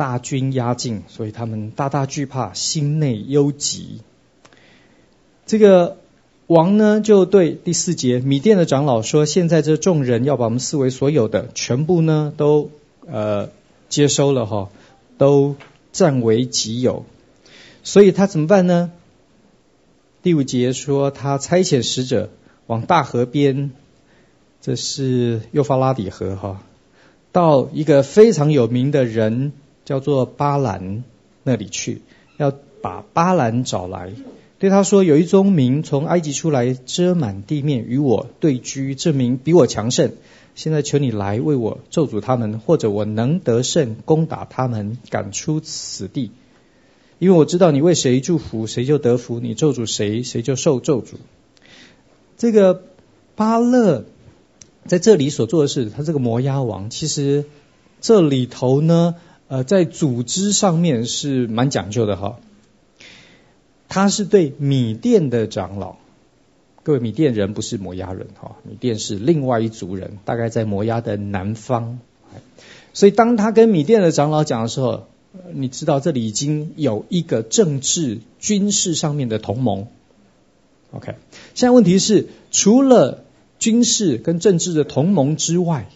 [0.00, 4.00] 大军压境，所以他们大大惧怕，心内忧急。
[5.44, 5.98] 这个。
[6.50, 12.72] 王呢就对第四节米甸的长老说：“现在这众人要把我们四围所有的全部呢都
[13.06, 13.50] 呃
[13.88, 14.68] 接收了哈，
[15.16, 15.54] 都
[15.92, 17.04] 占为己有。
[17.84, 18.90] 所以他怎么办呢？
[20.24, 22.30] 第五节说他差遣使者
[22.66, 23.70] 往大河边，
[24.60, 26.64] 这是幼发拉底河哈，
[27.30, 29.52] 到一个非常有名的人
[29.90, 31.02] 叫做巴兰
[31.42, 32.02] 那里去，
[32.36, 34.12] 要把巴兰找来。”
[34.60, 38.94] 对他说：“有一宗民从埃及出来，遮满地面，与我对居。
[38.94, 40.12] 这名比我强盛。
[40.54, 46.30] 现在求你来为我咒诅他们，或者我能得胜攻打他们，赶出此地。
[47.18, 51.14] 因为我知道你为谁祝福，谁就得福；你咒诅谁，谁就受咒诅。”
[52.38, 52.84] 这个
[53.34, 54.04] 巴勒
[54.86, 57.46] 在这里所做的事，他这个摩押王，其实
[58.00, 59.14] 这里头呢，
[59.50, 62.38] 呃，在组织上面是蛮讲究的哈。
[63.88, 65.96] 他是对米甸的长老，
[66.84, 71.98] 各位米甸人不是摩押人哈，米甸是另外一族人，大概在摩押的南方。
[72.94, 75.08] 所以当他跟米甸的长老讲的时候，
[75.52, 79.88] 你知道这里已经有一个政治军事上面的同盟。
[80.92, 81.16] OK，
[81.54, 83.24] 现在问题是，除了
[83.58, 85.88] 军事跟政治的同盟之外，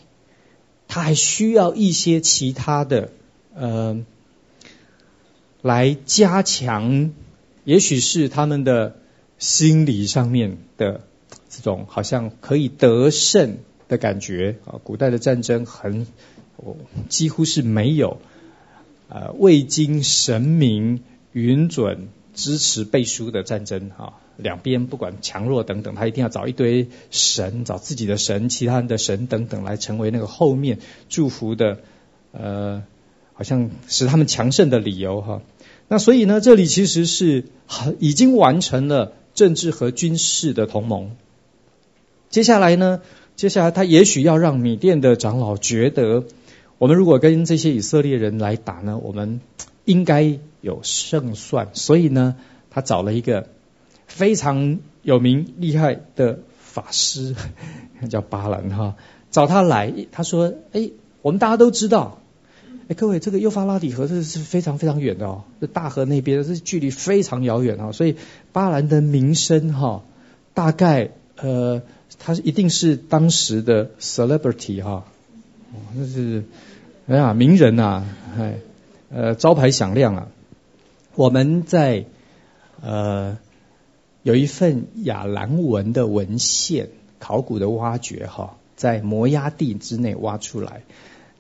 [0.89, 3.11] 他还需要一些其他的
[3.55, 4.05] 呃，
[5.63, 7.13] 来加强。
[7.65, 8.97] 也许是他们的
[9.39, 11.01] 心理上面的
[11.49, 13.57] 这种好像可以得胜
[13.89, 16.07] 的感觉啊，古代的战争很
[17.09, 18.19] 几乎是没有
[19.09, 31.79] 呃未经神明允准支持背书的战争啊，两边不管强弱等等，他一定要找一堆神，找自己的神、其他人的神等等来成为那个后面祝福的
[32.33, 32.83] 呃，
[33.35, 35.43] 好像使他们强盛的理由哈。
[35.87, 37.45] 那所以呢，这里其实是
[37.99, 41.11] 已经完成了政治和军事的同盟。
[42.31, 43.03] 接下来呢，
[43.37, 46.25] 接下来他也许要让米甸的长老觉得，
[46.79, 49.41] 我们如果跟这些以色列人来打呢，我们
[49.85, 51.69] 应该有胜算。
[51.75, 52.37] 所以呢，
[52.71, 53.49] 他找了一个
[54.07, 57.37] 非常有名厉害的法师，
[58.09, 58.97] 叫巴兰哈，
[59.31, 59.93] 找他来。
[60.13, 62.21] 他说：“哎，我们大家都知道。”
[62.87, 68.17] 哎，各位，这个幼发拉底河这是非常非常远的哦，这大河那边这距离非常遥远啊，所以
[68.53, 70.03] 巴兰的名声哈，
[70.53, 71.81] 大概呃，
[72.19, 75.07] 他一定是当时的 celebrity 哈，
[75.73, 76.45] 哦，那是
[77.07, 78.05] 哎呀名人呐，
[78.39, 78.59] 哎，
[79.11, 80.29] 呃招牌响亮啊。
[81.15, 82.05] 我们在
[82.83, 83.39] 呃
[84.23, 90.83] 有一份亚兰文的文献考古的挖掘哈，在摩押地之内挖出来。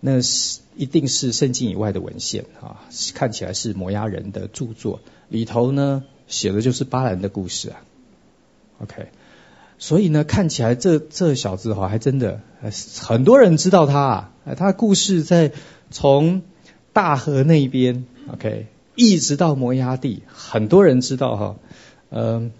[0.06, 7.80] 那是一定是圣经以外的文献啊，看起来是摩押人的著作，里头呢写的就是巴兰的故事啊。
[8.82, 9.06] OK，
[9.78, 12.42] 所以呢看起来这这小子哈还真的
[13.00, 15.52] 很多人知道他啊，他的故事在
[15.90, 16.42] 从
[16.92, 21.56] 大河那边 OK 一直到摩押地，很多人知道哈，
[22.10, 22.52] 嗯。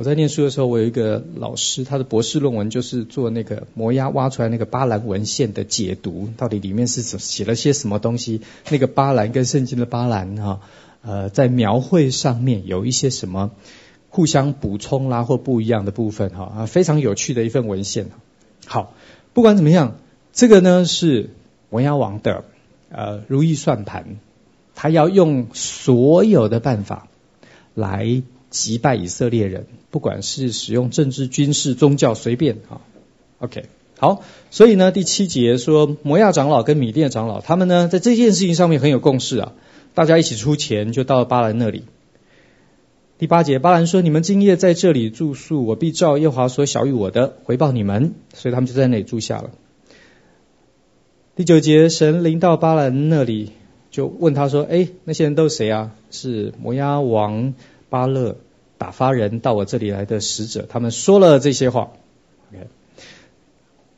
[0.00, 8.40] 我在念书的时候，我有一个老师，他的博士论文就是做那个摩押挖出来那个巴兰文献的解读，到底里面是写了些什么东西？
[8.70, 10.60] 那个巴兰跟圣经的巴兰哈，
[11.02, 13.50] 呃，在描绘上面有一些什么
[14.08, 18.06] 互相补充啦或不一样的部分哈啊，非常有趣的一份文献。
[18.64, 18.94] 好，
[19.34, 19.98] 不管怎么样，
[20.32, 21.28] 这个呢是
[21.68, 22.44] 摩押王的
[22.88, 24.16] 呃如意算盘，
[24.74, 27.06] 他要用所有的办法
[27.74, 28.22] 来。
[28.50, 32.82] 击败以色列人，不管是使用政治、军事、宗教，随便啊。
[33.38, 33.66] OK，
[33.98, 39.52] 好，所以呢，第七节说摩亚长老跟米甸长老，他们呢在这件事情上面很有共识啊，
[39.94, 41.84] 大家一起出钱，就到了巴兰那里。
[43.18, 49.50] 第八节，巴兰说：“你们今夜在这里住宿，我必照耶华所晓諭我的回报你们。”所以他们就在那里住下了。
[51.36, 53.52] 第九节，神临到巴兰那里，
[53.90, 55.92] 就问他说：“哎，那些人都是谁啊？
[56.10, 57.52] 是摩押王。”
[57.90, 58.36] 巴勒
[58.78, 61.90] 打发人到我这里来的使者，他们说了这些话。
[62.50, 62.68] OK，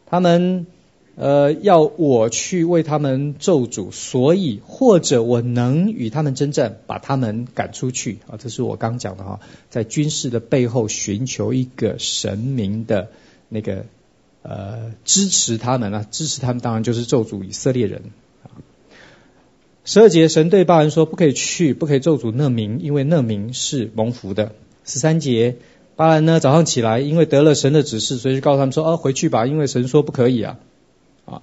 [0.07, 0.67] 他们
[1.15, 8.37] 呃要我去为他们咒诅，所以或者我能与他们征战，把他们赶出去啊。
[8.39, 9.41] 这是我刚讲的哈，
[9.71, 13.11] 在军事的背后寻求一个神明的
[13.49, 13.85] 那个
[14.43, 18.03] 呃支持他们啊，支持他们当然就是咒诅以色列人。
[19.85, 24.53] 十二节，神对巴兰说：“不可以去，不可以咒诅那民，因为那民是蒙福的。”
[24.87, 25.57] 十三节，
[25.97, 30.59] 巴兰呢早上起来，因为得了神的指示，所以就告诉他们说：“哦，回去吧，因为神说不可以啊。”
[31.27, 31.43] 啊，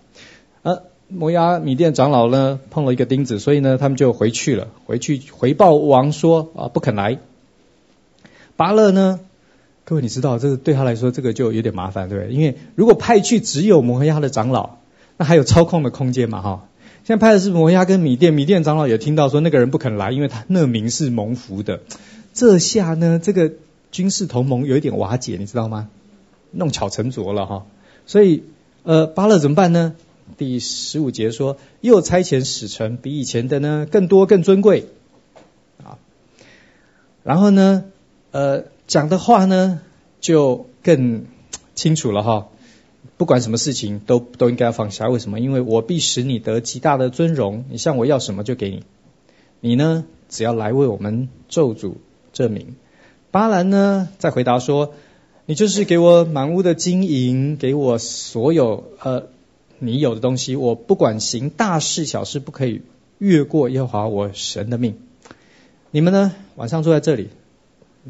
[0.61, 7.19] 呃，摩押米甸长老呢碰了一个钉子，所以呢他们就回去了，回去回报王说：“啊，不肯来。”
[8.55, 9.19] 巴勒呢，
[9.83, 12.33] 各位你知道，这个对他来说这个就有点麻烦，对不对？
[12.33, 14.77] 因为如果派去只有摩押的长老，
[15.17, 16.68] 那还有操控的空间嘛，哈。
[17.04, 21.82] 现在派的是摩押跟米甸，米甸长老也听到说那个人不肯来，因为他那名是蒙福的。
[22.34, 23.54] 这下呢，这个
[23.91, 25.89] 军事同盟有一点瓦解，你知道吗？
[26.52, 27.66] 弄巧成拙了哈。
[28.06, 28.43] 所以
[28.84, 29.95] 呃，巴勒怎么办呢？
[30.38, 34.88] 第十五节说，又差遣使臣比以前的呢更多更尊贵
[35.84, 35.97] 啊。
[37.24, 37.86] 然后呢，
[38.32, 39.82] 呃，讲的话呢
[40.22, 41.26] 就更
[41.74, 42.47] 清楚了哈。
[43.20, 45.41] 不管什么事情都都应该要放下，为什么？
[45.41, 48.86] 因为我必使你得极大的尊荣，你向我要什么就给你。
[49.59, 51.95] 你呢，只要来为我们咒诅
[52.32, 52.78] 这民。
[53.30, 54.93] 巴兰呢，再回答说：
[55.45, 59.28] 你就是给我满屋的金银，给我所有呃
[59.80, 62.84] 你有的东西，我不管行大事小事，不可以
[63.17, 64.97] 越过耶和华我神的命。
[65.91, 67.28] 你们呢，晚上坐在这里，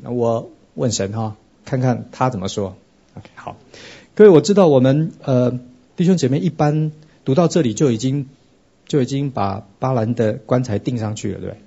[0.04, 1.36] 那我问神哈，
[1.66, 2.76] 看看他怎么说。
[3.16, 3.58] OK，好。
[4.20, 5.58] 所以我知道我们呃
[5.96, 6.92] 弟兄姐妹一般
[7.24, 8.28] 读到这里就已经
[8.86, 11.62] 就已经把巴兰的棺材钉上去了，对不对？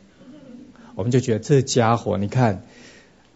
[0.94, 2.62] 我们就觉得这家伙，你看，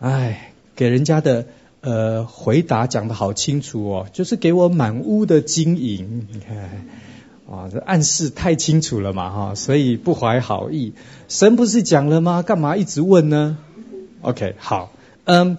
[0.00, 1.46] 哎，给人家的
[1.80, 6.86] 呃回答讲得好清楚哦，就是给我满屋的金银，你看，
[7.50, 10.92] 啊，这暗示太清楚了嘛哈，所以不怀好意。
[11.28, 12.42] 神不是讲了吗？
[12.42, 13.56] 干嘛一直问呢
[14.20, 14.92] ？OK，好，
[15.24, 15.56] 嗯，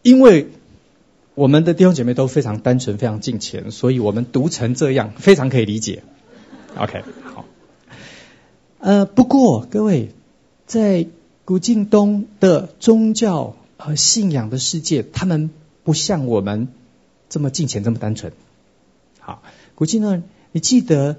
[0.00, 0.48] 因为。
[1.40, 6.02] 我们的弟兄姐妹都非常单纯，非常敬虔，所以我们读成这样，非常可以理解。
[6.76, 7.46] OK，好。
[8.78, 10.10] 呃，不过各位，
[10.66, 11.06] 在
[11.46, 15.48] 古近东的宗教和信仰的世界，他们
[15.82, 16.68] 不像我们
[17.30, 18.34] 这么敬虔，这么单纯。
[19.18, 19.42] 好，
[19.74, 20.22] 古近东，
[20.52, 21.16] 你记得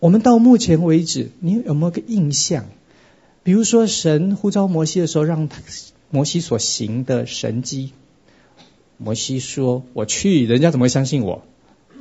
[0.00, 2.64] 我们到目前为止，你有没有个印象？
[3.44, 5.62] 比如说，神呼召摩西的时候，让他
[6.10, 7.92] 摩西所行的神迹。
[9.02, 11.42] 摩西说：“我去，人家怎么会相信我？”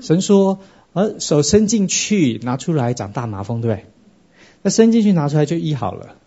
[0.02, 0.60] 神说
[0.91, 3.86] ：“呃，手伸进去，拿出来长大麻风，对不对？
[4.64, 6.18] 那伸进去拿出来就医好了。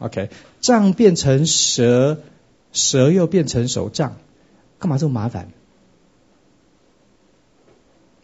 [0.00, 0.28] OK，
[0.60, 2.18] 杖变成蛇，
[2.72, 4.18] 蛇又变成手杖，
[4.78, 5.50] 干嘛这么麻烦？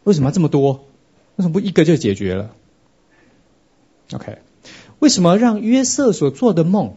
[0.04, 0.84] 为什么这么多？
[1.36, 2.54] 为什么不一个就解决了
[4.12, 4.38] ？OK，
[4.98, 6.96] 为什么让约瑟所做的梦？”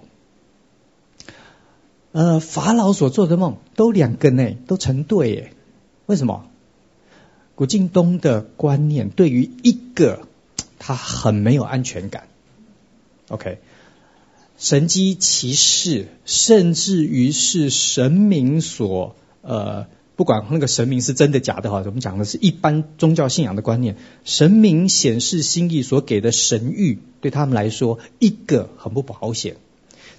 [2.14, 5.54] 呃，法老所做的梦都两个呢，都成对耶。
[6.06, 6.46] 为什么？
[7.56, 10.28] 古近东的观念对于一个
[10.78, 12.28] 他很没有安全感。
[13.30, 13.58] OK，
[14.60, 29.56] 神机奇士，甚至于是神明所呃，不管那个神明是真的假的哈，我们讲的是一般宗教信仰的观念，神明显示心意所给的神谕，对他们来说一个很不保险。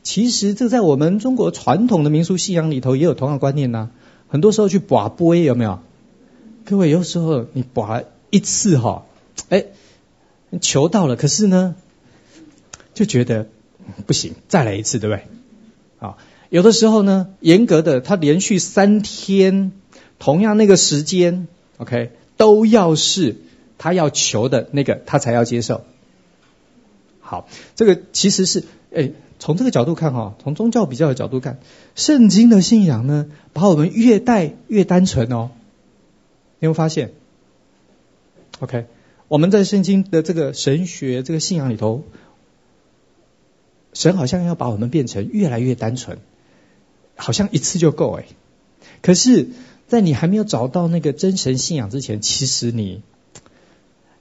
[0.05, 3.91] 其实这在我们中国传统的民俗信仰里头也有同样观念呐、
[4.29, 5.81] 很多时候去拔杯有没有？
[6.65, 9.07] 各位有时候你拔一次哈，
[9.49, 9.65] 哎，
[10.61, 11.75] 求到了，可是呢
[12.93, 13.49] 就觉得
[14.07, 15.25] 不行，再来一次，对不对？
[15.99, 16.17] 啊，
[16.51, 19.73] 有的时候呢，严格的他连续三天
[20.19, 21.49] 同样那个时间
[21.79, 23.37] ，OK，都要是
[23.79, 25.83] 他要求的那个，他才要接受。
[27.35, 28.65] 好，这个其实是
[28.95, 29.13] 哎。
[29.41, 31.59] 从这个角度看哈，从宗教比较的角度看，
[31.97, 35.51] 圣经的信仰呢，把我们越带越单纯哦。
[36.61, 37.13] 你有没有发现
[38.61, 38.87] ？OK，
[39.29, 42.05] 我们在圣经的这个神学这个信仰里头，
[43.93, 46.19] 神好像要把我们变成越来越单纯，
[47.17, 48.27] 好像一次就够哎。
[49.03, 49.49] 可是，
[49.89, 53.03] 在你还没有找到那个真神信仰之前，其实你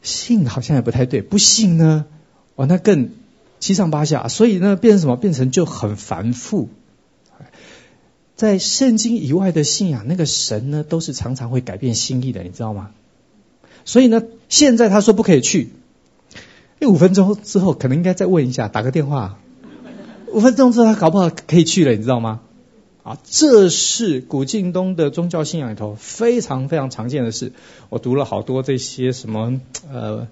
[0.02, 2.06] 信好像也不太对，不信呢，
[2.56, 3.12] 哦，那更。
[3.60, 5.16] 七上八下，所以呢，变成什么？
[5.16, 6.68] 变成就很繁复。
[8.36, 12.92] 在圣经以外的信仰，那个神呢，都是常常会改变心意的，你知道吗？
[13.86, 15.70] 所以呢，现在他说不可以去，
[16.80, 19.40] 那五分钟之后可能应该再问一下，打个电话。
[20.34, 22.42] 五分钟之后他搞不好可以去了，你知道吗？
[23.04, 27.54] 啊，这是古近东的宗教信仰里头非常非常常见的事。
[27.88, 30.28] 我读了好多这些什么呃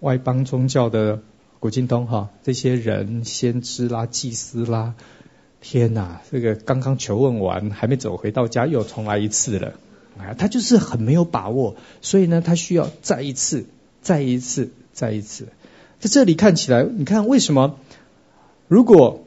[0.00, 1.20] 外邦宗教的
[1.62, 4.94] 古近东哈，这些人先知啦、祭司啦，
[5.60, 9.74] 天哪，这个刚刚求问完，还没走回到家，又重来一次了。
[10.18, 13.66] 啊，他就是很没有把握，所以呢，他需要再一次、
[14.00, 15.46] 再一次、再一次。
[16.00, 17.76] 在这里看起来，你看为什么？
[18.66, 19.22] 如果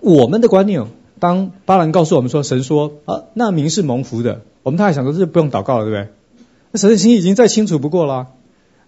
[0.00, 0.86] 我们的观念，
[1.18, 6.08] 当巴兰告诉我们说，神说啊，那民是蒙福的，我们大概想说，这不用祷告了，对不对？
[6.70, 8.28] 那神的心已经再清楚不过了。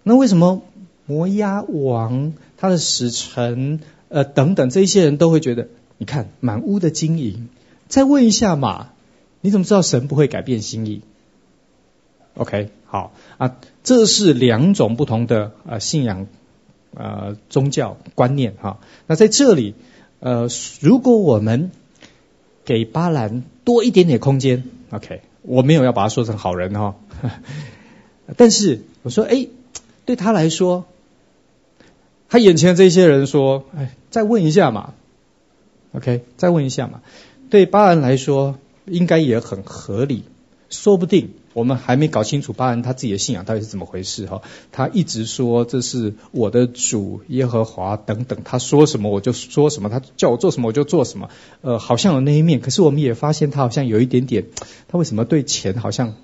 [0.01, 0.63] 那为什么
[1.05, 3.79] 摩押王他的使臣
[4.09, 7.47] 呃等等这一些人都会觉得，你看满屋的金银，
[7.87, 8.89] 再问一下嘛，
[9.41, 11.01] 你怎么知道神不会改变心意
[12.35, 16.27] ？OK，好啊，这是两种不同的呃信仰
[16.95, 18.79] 呃宗教观念哈。
[19.07, 19.75] 那在这里
[20.19, 20.47] 呃，
[20.79, 21.71] 如果我们
[22.65, 26.95] 给巴兰多一点点空间，OK，我没有要把他说成好人哈，
[28.37, 29.47] 但是我说哎，
[30.05, 30.85] 对他来说，
[32.33, 34.95] 他眼前的这些人说，哎，再问一下嘛
[35.91, 37.03] ，OK，再问一下嘛，
[37.51, 40.23] 对巴兰来说应该也很合理，
[40.71, 41.29] 说不定。
[41.53, 51.29] 我们还没搞清楚巴兰他自己的信仰到底是怎么回事哈，他一直说这是我的主耶和华等等，他说什么我就说什么，他叫我做什么我就做什么，
[51.61, 54.45] 呃，好像有那一面，可是我们也发现他好像有一点点，
[54.87, 56.15] 他为什么对钱好像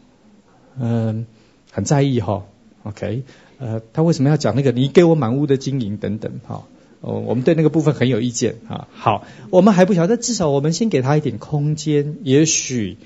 [0.80, 1.28] 嗯、
[1.72, 2.46] 很在意哈
[2.82, 3.22] ？OK，
[3.60, 6.66] 呃，他为什么要讲那个你给我满屋的金银等等哈？
[7.02, 8.88] 哦，我们对那个部分很有意见啊。
[8.92, 12.98] 好，我们还不晓得，至少我们先给他一点空间，也许。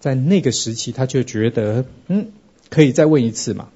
[0.00, 2.28] 在那个时期，他就觉得，嗯，
[2.70, 3.68] 可以再问一次嘛。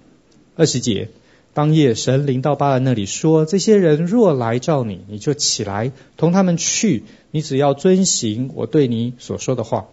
[0.57, 1.11] 二十节，
[1.53, 7.05] 当夜神临到巴兰那里说：“这些人若来召你，你就起来同他们去。
[7.30, 9.89] 你只要遵行我对你所说的话。”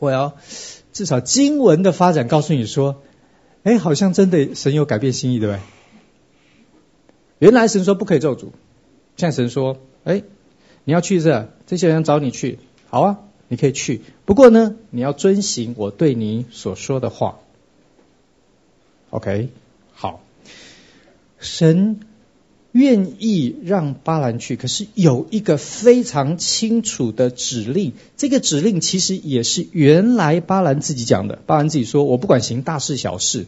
[0.00, 0.38] 我要
[0.94, 3.02] 至少经文的发展告诉你说，
[3.66, 5.60] 哎，好像真的神有改变心意，对不对？
[7.40, 8.50] 原来神说不可以咒诅，
[9.16, 10.22] 现在神说，哎，
[10.84, 13.18] 你要去这，这些人找你去，好啊。
[13.48, 17.38] 你可以去，不过呢，你要遵行我对你所说的话。
[19.10, 19.50] OK，
[19.92, 20.20] 好。
[21.38, 22.00] 神
[22.76, 27.94] 愿意让巴兰去，可是有一个非常清楚的指令。
[28.18, 31.38] 这个指令其实也是原来巴兰自己讲的。
[31.46, 33.46] 巴兰自己说：“我不管行大事小事，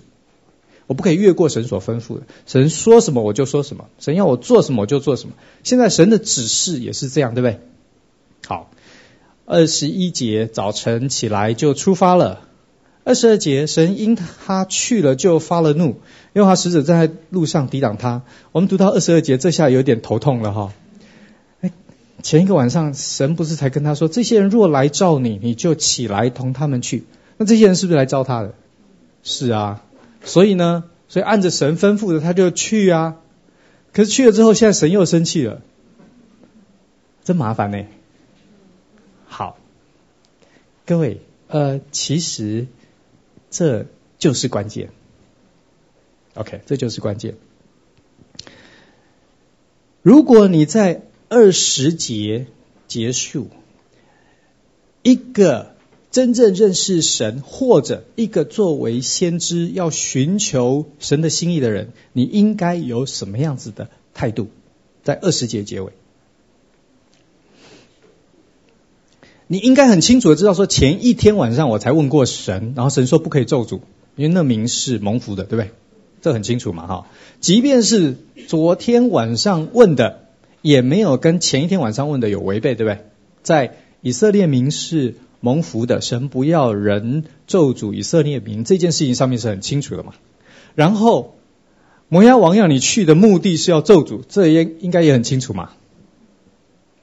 [0.87, 2.23] 我不可以越过神所吩咐的。
[2.47, 7.61] 神说什么我就说什么，神要我做什么我就做什么。”现在神的指示也是这样，对不对？
[8.47, 8.71] 好。
[9.51, 12.48] 二十一节，早晨起来就出发了。
[13.09, 15.97] 二十二节，神因他去了就发了怒，
[16.35, 18.21] 因为他使者正在路上抵挡他。
[18.53, 20.75] 我们读到二十二节，这下有点头痛了哈。
[22.23, 27.05] 前一个晚上神不是才跟他说，这些人若来召你，你就起来同他们去。
[27.39, 28.53] 那这些人是不是来召他的？
[29.23, 29.83] 是啊。
[30.23, 33.17] 所以呢，所以按着神吩咐的，他就去啊。
[33.95, 35.63] 可是去了之后，现在神又生气了，
[37.25, 37.85] 真麻烦呢。
[39.29, 39.57] 好，
[40.85, 42.67] 各位，呃，其实
[43.51, 43.87] 这
[44.19, 44.91] 就是关键。
[46.35, 47.35] OK，这就是关键。
[50.03, 52.47] 如果你在二十节
[52.87, 53.49] 结束，
[55.03, 55.75] 一个
[56.11, 64.49] 真正认识神，或者一个作为先知要寻求神的心意的人，你应该有什么样子的态度？
[65.03, 65.93] 在二十节结尾。
[69.51, 73.81] 你应该很清楚的知道，说前一天晚上我才问过神，然后神说不可以咒诅，
[74.15, 75.71] 因为那名是蒙福的，对不对？
[76.21, 77.07] 这很清楚嘛，哈。
[77.41, 80.27] 即便是昨天晚上问的，
[80.61, 83.07] 也没有跟前一天晚上问的有违背，对不对？
[83.43, 90.13] 在以色列名是蒙福的，神不要人咒诅以色列名这件事情上面是很清楚的嘛。
[90.75, 91.37] 然后
[92.09, 95.71] 摩押王要你去的目的是要咒诅，这也应该也很清楚嘛。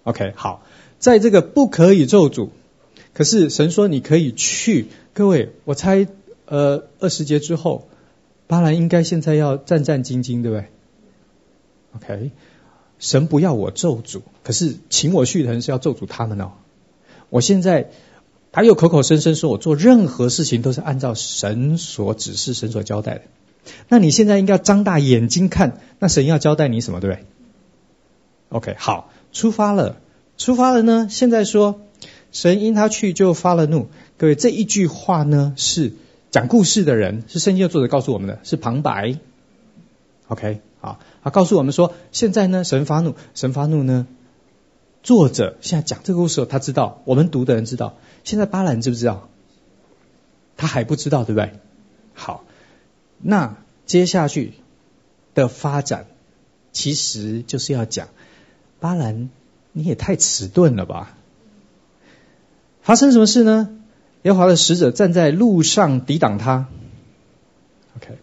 [0.03, 0.61] OK，好。
[1.05, 2.49] 在这个不可以咒诅，
[3.13, 4.87] 可是神说你可以去。
[5.13, 6.07] 各位，我猜，
[6.47, 7.87] 呃，二十节之后，
[8.47, 10.65] 巴兰应该现在要战战兢兢，对不对
[11.95, 12.31] ？OK，
[12.97, 16.53] 神不要我咒诅，可是请我去的人是要咒诅他们哦。
[17.29, 17.91] 我现在
[18.51, 23.21] 他又口口声声说我做任何事情都是按照神所指示、神所交代的。
[23.89, 27.25] 那你现在应该要张大眼睛看，那神要交代你什么，对不对
[28.49, 29.97] ？OK，好，出发了。
[30.37, 31.07] 出发了呢？
[31.09, 31.81] 现在说，
[32.31, 33.87] 神因他去就发了怒。
[34.17, 35.93] 各位，这一句话呢，是
[36.31, 39.17] 讲故事的人，是圣经的作者告诉我们的，是旁白。
[40.27, 44.07] OK，好，他告诉我们说，现在呢，神发怒，神发怒呢，
[45.03, 47.97] 作者现在讲这个故事，他知道，我们读的人知道。
[48.23, 49.29] 现在巴兰知不知道？
[50.57, 51.51] 他还不知道，对不对？
[52.13, 52.43] 好，
[53.21, 54.53] 那接下去
[55.33, 56.07] 的发展，
[56.71, 58.07] 其实就是要讲
[58.79, 59.29] 巴兰，
[59.77, 61.17] 你也太迟钝了吧？
[62.81, 63.69] 发生什么事呢？
[64.23, 66.67] 耶和华的使者站在路上抵挡他。
[67.97, 68.17] OK，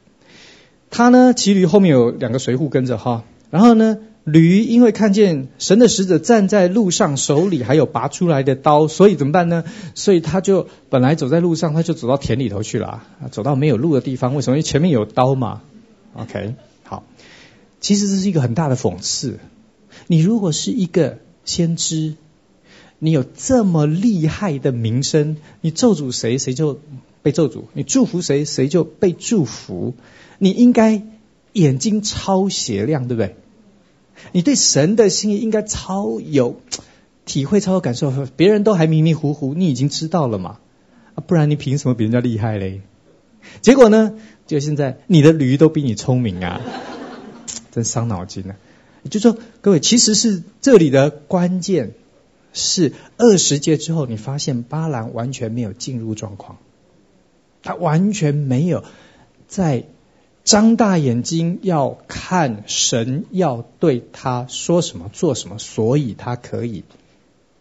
[0.90, 3.98] 他呢，骑驴后面有两个随扈跟着哈，然后呢。
[4.24, 9.64] 驴因为看见神的使者站在路上，手里还有拔出来的刀，所以怎么办呢？
[9.96, 14.36] 所以他就本来走在路上，他就走到田里头去了，走到没有路的地方。
[14.36, 14.57] 为什么？
[14.57, 15.62] 因为前面有刀嘛。
[16.14, 17.03] OK，好，
[17.80, 19.40] 其实这是一个很大的讽刺。
[20.07, 22.14] 你如果是一个先知，
[22.99, 26.80] 你有这么厉害的名声，你咒诅谁，谁就
[27.22, 29.95] 被咒诅；你祝福谁，谁就被祝福。
[30.38, 31.03] 你应该
[31.53, 33.36] 眼睛超雪亮，对不对？
[34.32, 36.61] 你对神的心意应该超有
[37.24, 40.59] 体会、超有感受，别人都还迷迷糊糊，你已经知道了嘛？
[41.14, 42.82] 啊，不然你凭什么比人家厉害嘞？
[43.61, 44.14] 结果呢？
[44.47, 46.61] 就现在你的驴都比你聪明啊，
[47.70, 48.57] 真伤脑筋啊！
[49.11, 51.92] 就说各位，其实是这里的关键
[52.53, 56.59] 是二十节之后，你发现巴兰完全没有进入状况，
[57.62, 58.84] 他完全没有
[59.48, 59.84] 在。
[60.44, 66.82] 张大眼睛要看神要对他说什么做什么，所以他可以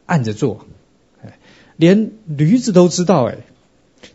[0.07, 0.65] 按着做。
[1.75, 3.37] 连驴子都知道，哎，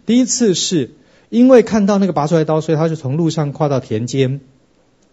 [0.05, 0.91] 第一次是
[1.29, 4.41] 因为看到那个拔出来刀，所以他就从路上跨到田间。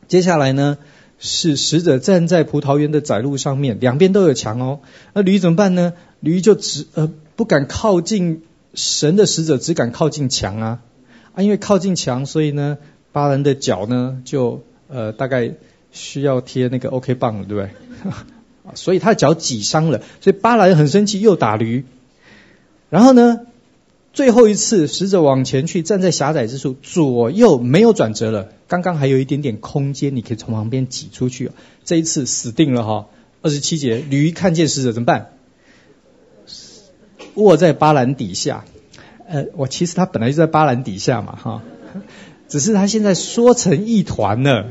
[0.08, 0.80] 接下来呢，
[1.26, 4.82] 是使者站在葡萄园的窄路上面，两边都有墙哦。
[5.14, 5.94] 那驴怎么办呢？
[6.20, 8.44] 驴就只呃不敢靠近
[8.74, 10.80] 神的使者，只敢靠近墙啊
[11.34, 11.42] 啊！
[11.42, 12.78] 因为靠近墙，所以呢。
[13.14, 15.52] 巴兰的脚呢，就呃大概
[15.92, 17.70] 需要贴那个 OK 棒了，对不对？
[18.74, 21.86] 所以他的脚挤伤了，所以巴兰很生气，又打驴。
[22.90, 23.42] 然后呢，
[24.14, 28.50] 最后一次使者往前去，站在狭窄之处，左右没有转折了。
[28.68, 31.52] 刚刚还有一点点空间，你可以从旁边挤出去。
[31.84, 33.08] 这一次死定了哈！
[33.42, 35.34] 二十七节，驴看见使者怎么办？
[37.34, 38.66] 卧在巴兰底下。
[39.28, 41.62] 呃，我其实他本来就在巴兰底下嘛，哈。
[42.48, 44.68] 只是他现在缩成一团了。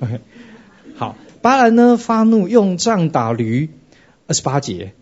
[0.00, 0.18] okay.
[0.94, 3.70] 好，巴兰呢发怒，用杖打驴。
[4.26, 4.92] 二十八节，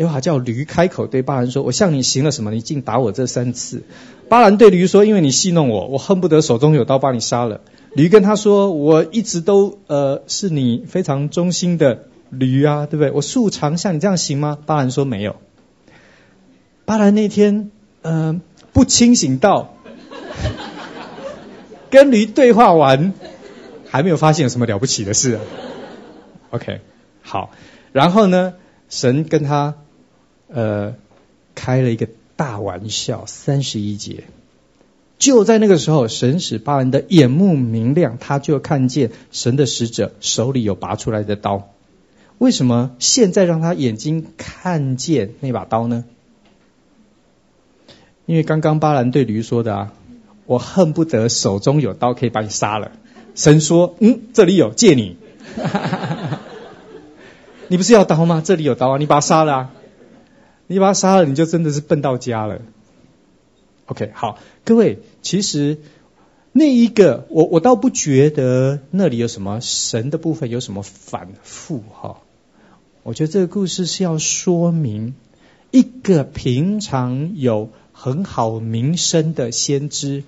[0.00, 2.50] 耶和华叫驴开口对巴兰说：“我向你行了什么？
[2.52, 3.82] 你竟打我这三次？”
[4.30, 7.60] 巴兰对驴说：“因为你戏弄我，我恨不得手中有刀把你杀了。”
[7.92, 13.10] 驴跟他说：“我一直都呃是你非常忠心的驴啊，对不对？
[13.10, 15.36] 我素常像你这样行吗？”巴兰说：“没有。”
[16.86, 17.70] 巴兰那天
[18.00, 18.40] 呃
[18.72, 19.74] 不清醒到。
[21.90, 23.12] 跟驴对话完，
[23.86, 25.38] 还没有发现有什么了不起的事。
[26.52, 26.80] OK，
[27.20, 27.50] 好，
[27.92, 28.54] 然后呢，
[28.88, 29.74] 神跟他
[30.52, 30.94] 呃
[31.54, 33.24] 开了一个大玩笑。
[33.26, 34.24] 三十一节，
[35.18, 41.68] 就在那个时候，神使巴兰的眼目明亮，他就看见神的使者手里有拔出来的刀。
[42.38, 46.04] 为什么现在让他眼睛看见那把刀呢？
[48.26, 49.92] 因为刚刚巴兰对驴说的啊。
[50.46, 52.90] 我恨不得手中有刀可以把你杀了。
[53.36, 55.16] 神说：“嗯，这里有，借你。
[57.68, 58.42] ”你不是要刀吗？
[58.44, 59.70] 这里有刀啊，你把他杀了啊！
[60.70, 62.62] 你把他杀了，你就真的是笨到家了。
[63.86, 65.78] OK，好，各位，其实
[66.52, 72.18] 那一个，我我倒不觉得那里有什么神的部分有什么反复哈。
[73.02, 75.16] 我觉得这个故事是要说明
[75.72, 80.22] 一个平常有很好名声的先知。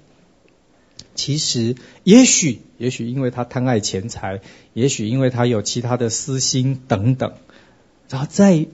[1.15, 4.41] 其实，也许，也许因为他贪爱钱财，
[4.73, 7.35] 也许因为他有其他的私心等等，
[8.09, 8.67] 然后在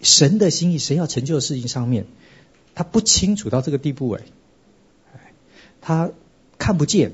[0.00, 2.06] 神的心意、神要成就的事情上面，
[2.74, 4.22] 他不清楚到这个地步诶，
[5.80, 6.10] 他
[6.58, 7.12] 看不见，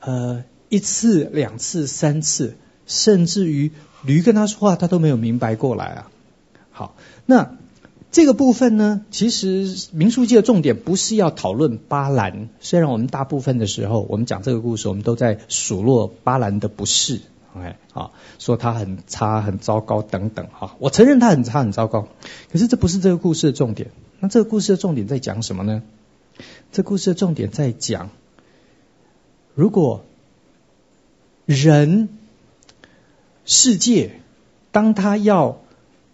[0.00, 2.56] 呃，一次、两次、三次，
[2.86, 6.10] 甚至于驴跟他说话，他都没有明白过来啊。
[6.70, 6.96] 好，
[7.26, 7.56] 那。
[8.10, 12.48] 这个部分呢，其实民书记的重点不是要讨论巴兰。
[12.58, 17.20] 虽然我们大部分的时候，我们讲这个故事，我们都在数落巴兰的不是
[17.58, 20.76] ，OK 啊，说他很差、很糟糕等等哈。
[20.78, 22.08] 我承认他很差、很糟糕，
[22.50, 23.90] 可是这不是这个故事的重点。
[24.20, 25.82] 那这个故事的重点在讲什么呢？
[26.72, 28.10] 这故事的重点在讲，
[29.54, 30.04] 如果
[31.44, 32.08] 人
[33.44, 34.20] 世界
[34.72, 35.58] 当他要。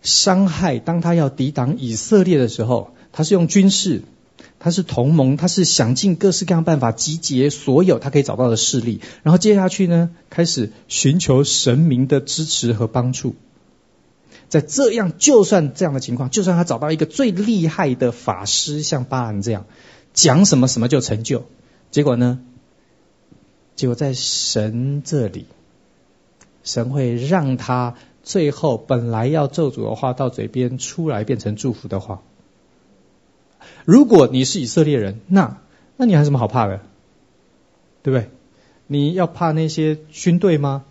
[0.07, 4.03] 伤害，当他要抵挡以色列的时候，他是用军事，
[4.59, 13.35] 他是同盟，他是想尽各式各样办法集结所有他可以找到的势力，然后接下去呢，开始寻求神明的支持和帮助。
[14.49, 19.66] 在这样，就算这样的情况，就算他找到一个最厉害的法师，像巴兰这样
[20.12, 21.45] 讲什么什么就成就，
[21.91, 22.41] 结果呢？
[23.76, 25.47] 结果在神这里，
[26.62, 32.22] 神会让他最后本来要咒诅的话到嘴边出来变成祝福的话。
[33.84, 35.58] 如果你是以色列人，那
[35.96, 36.80] 那你还有什么好怕的？
[38.02, 38.30] 对不对？
[38.86, 40.84] 你要怕那些军队吗？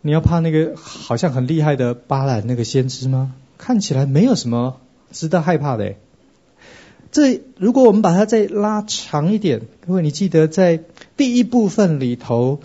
[0.00, 3.34] 你要怕那个好像很厉害的巴兰那个先知吗？
[3.58, 4.80] 看起来没有什么
[5.12, 5.94] 值得害怕的。
[7.10, 10.80] 这如果我们把它再拉长一点，各位你记得在
[11.16, 12.60] 第一部分里头，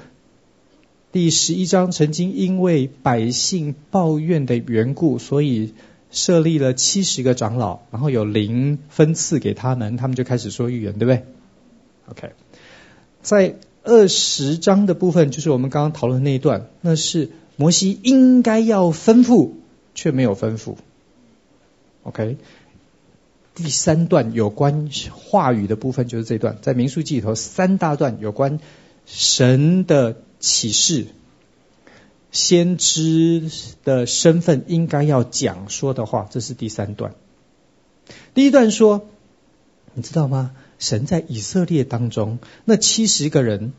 [1.11, 5.73] 第十一章曾经因为百姓抱怨的缘故，所以
[6.11, 11.23] 设立了七十个长老，然后有灵分赐给他们，他们就开始说预言，对不对
[12.09, 12.33] ？OK，
[13.21, 19.51] 在二十章的部分，就是我们刚刚讨论的那一段，那是摩西应该要吩咐，
[19.95, 20.75] 却没有吩咐。
[22.03, 22.37] OK。
[23.55, 28.61] 第三段有关话语的部分就是这段，在民数记里头三大段有关
[29.05, 31.07] 神的启示，
[32.31, 33.49] 先知
[33.83, 37.15] 的身份应该要讲说的话，这是第三段。
[38.33, 39.07] 第一段说，
[39.93, 40.51] 你知道吗？
[40.77, 43.73] 神在以色列当中那七十个人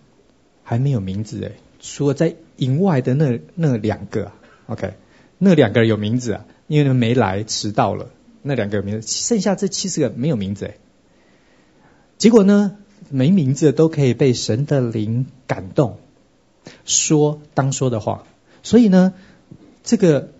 [0.62, 4.32] 还没有名字诶，除了在营外的那那两个
[4.66, 4.94] ，OK，
[5.38, 8.10] 那两个人有名字啊，因为他们没来，迟到了。
[8.42, 10.76] 那两个有名字，剩下这七十个没有名字哎。
[12.18, 12.76] 结果呢，
[13.08, 15.98] 没名字都可以被神的灵感动，
[16.84, 18.24] 说当说的话。
[18.62, 19.14] 所以呢，
[19.82, 20.30] 这个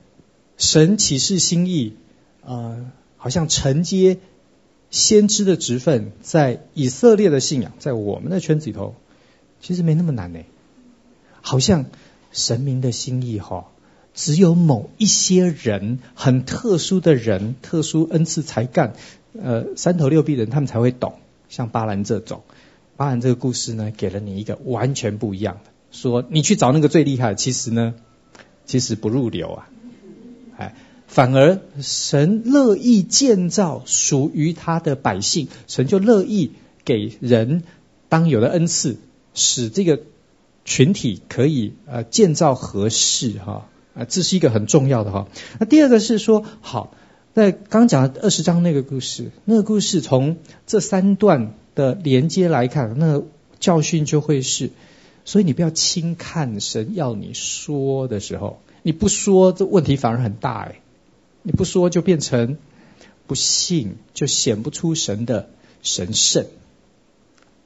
[0.56, 1.94] 神启示心意，
[2.42, 4.18] 呃，好像承接
[4.90, 8.94] 先知的职分，在以色列的信仰，在我们的圈子里头，
[9.60, 10.40] 其实没那么难呢。
[11.40, 11.86] 好像
[12.32, 13.66] 神明的心意哈。
[14.12, 18.94] 只有某一些人，很特殊的人，特殊恩赐才干，
[19.40, 21.14] 呃，三头六臂的人，他们才会懂。
[21.48, 22.42] 像巴兰这种，
[22.96, 27.94] 巴兰这个故事呢，给了你一个完全不一样的，说你去找那个最厉害，其实呢，
[28.70, 29.68] 其实不入流啊，
[30.56, 30.76] 哎，
[31.08, 36.52] 反而神乐意建造属于他的百姓，神就乐意
[36.84, 37.64] 给人
[38.08, 38.96] 当有的恩赐，
[39.34, 40.02] 使这个
[40.64, 43.66] 群体可以呃建造合适哈。
[43.92, 45.26] 啊，这是一个很重要的哈。
[45.58, 46.94] 那第二个是说，好，
[47.34, 50.36] 在刚讲的二十章那个故事，那个故事从
[50.68, 53.26] 这三段的连接来看，那个
[53.58, 54.70] 教训就会是，
[55.24, 60.80] 所以你不要轻看神要你说的时候，你不说，这问题反而很大哎，
[61.42, 62.56] 你不说就变成
[63.26, 65.50] 不信，就显不出神的
[65.82, 66.46] 神圣。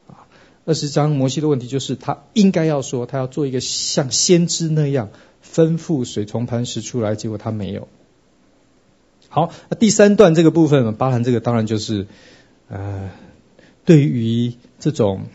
[0.09, 0.27] 啊，
[0.65, 5.11] 二十章摩西的问题就是他应该要说，他要做一个像先知那样。
[5.45, 7.87] 吩咐水从磐石出来，结果他没有。
[9.29, 12.07] 好，那第三段这个部分，巴兰这个当然就是，
[12.69, 13.11] 呃，
[13.85, 15.27] 对于这种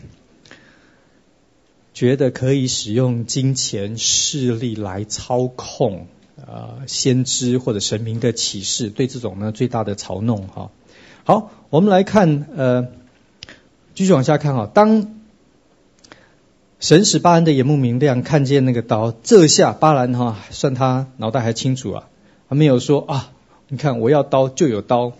[2.00, 6.06] 觉得可以使用金钱势力来操控
[6.38, 10.70] 呃先知或者神明的启示，对这种呢最大的嘲弄哈。
[11.24, 12.88] 好，我们来看呃，
[13.94, 15.14] 继续往下看哈，当。
[16.78, 19.12] 神使巴兰的眼目明亮，看见那个刀。
[19.22, 22.08] 这下巴兰哈算他脑袋还清楚啊，
[22.48, 23.30] 他没有说啊，
[23.68, 25.12] 你看我要刀就有刀。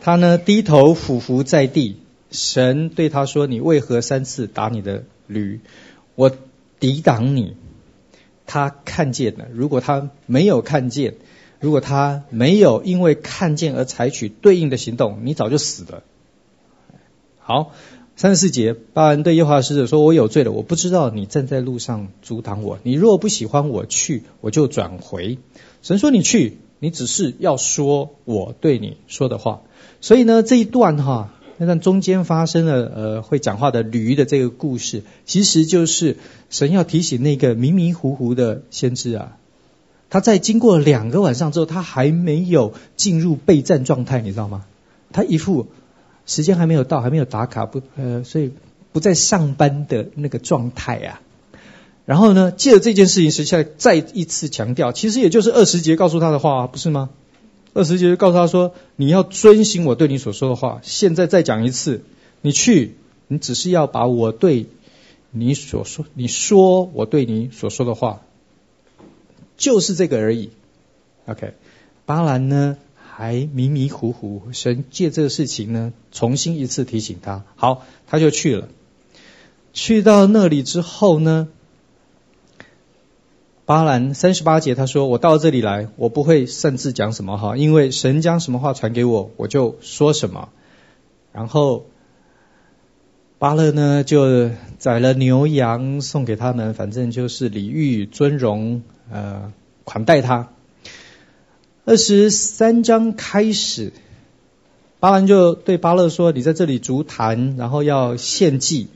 [0.00, 1.96] 他呢低头俯伏在地，
[2.30, 5.60] 神对他说：“你为何三次打你的驴？
[6.14, 6.30] 我
[6.78, 7.56] 抵挡你。”
[8.46, 11.14] 他看见了，如果他没有看见，
[11.60, 16.02] 如果他没有因为看见而采取对应的行动，你早就死了。
[17.38, 17.72] 好。
[18.16, 22.78] 三十四节，巴兰对耶和华使者说：“我有罪了，我不知道你站在路上阻挡我。
[22.82, 25.38] 你若不喜欢我去，我就转回。”
[25.80, 29.62] 神说：“你去，你只是要说我对你说的话。”
[30.02, 36.16] 所以呢，这一段哈，那但中间发生了呃会讲话的驴的这个故事，其实就是
[36.48, 39.36] 神要提醒那个迷迷糊糊的先知啊，
[40.08, 44.64] 他在经过两个晚上之后，他还没有进入备战状态，你知道吗？
[45.12, 45.68] 他一副。
[46.26, 48.52] 时间还没有到，还没有打卡，不呃，所以
[48.92, 51.20] 不在上班的那个状态啊。
[52.04, 57.10] 然后呢，借着这件事情，实际上再一次强调，其实也就是二十节告诉他的话，不是吗？
[57.72, 60.80] 二十节告诉他说，你要遵行我对你所说的话。
[60.82, 62.02] 现在再讲一次，
[62.40, 62.96] 你去，
[63.28, 64.66] 你只是要把我对
[65.30, 68.22] 你所说，你说我对你所说的话，
[69.56, 70.50] 就是这个而已。
[71.26, 71.54] OK，
[72.06, 72.76] 巴兰呢？
[73.12, 77.44] 还迷迷糊糊，神借这个事情呢，重新一次提醒他。
[77.54, 78.68] 好，他就去了。
[79.74, 81.48] 去到那里之后呢，
[83.70, 90.48] 巴兰三十八节他说：“我到这里来，我不会擅自讲什么哈，因为神将什么话传给我，我就说什么。”
[91.32, 91.86] 然后
[93.38, 99.52] 巴勒呢就宰了牛羊送给他们，反正就是礼遇尊荣，呃，
[99.84, 100.48] 款待他。
[101.84, 103.92] 二十三章开始，
[104.98, 108.88] 巴兰就对巴勒说：“你在这里筑坛，然后要献祭。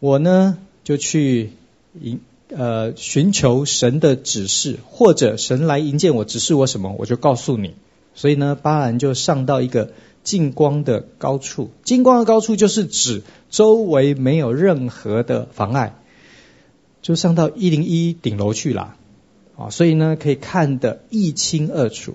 [0.00, 1.52] 我呢就去
[2.00, 2.18] 迎
[2.48, 7.74] 呃寻求神的指示，或者神来迎接我，指示我什么，我就告诉你。
[8.14, 9.92] 所以呢，巴兰就上到一个
[10.22, 11.70] 近光的高处。
[11.82, 15.94] 近光的高处就是指周围没有任何的妨碍，
[17.02, 18.96] 就上到一零一顶楼去了。”
[19.56, 22.14] 啊，所以呢，可以看得一清二楚。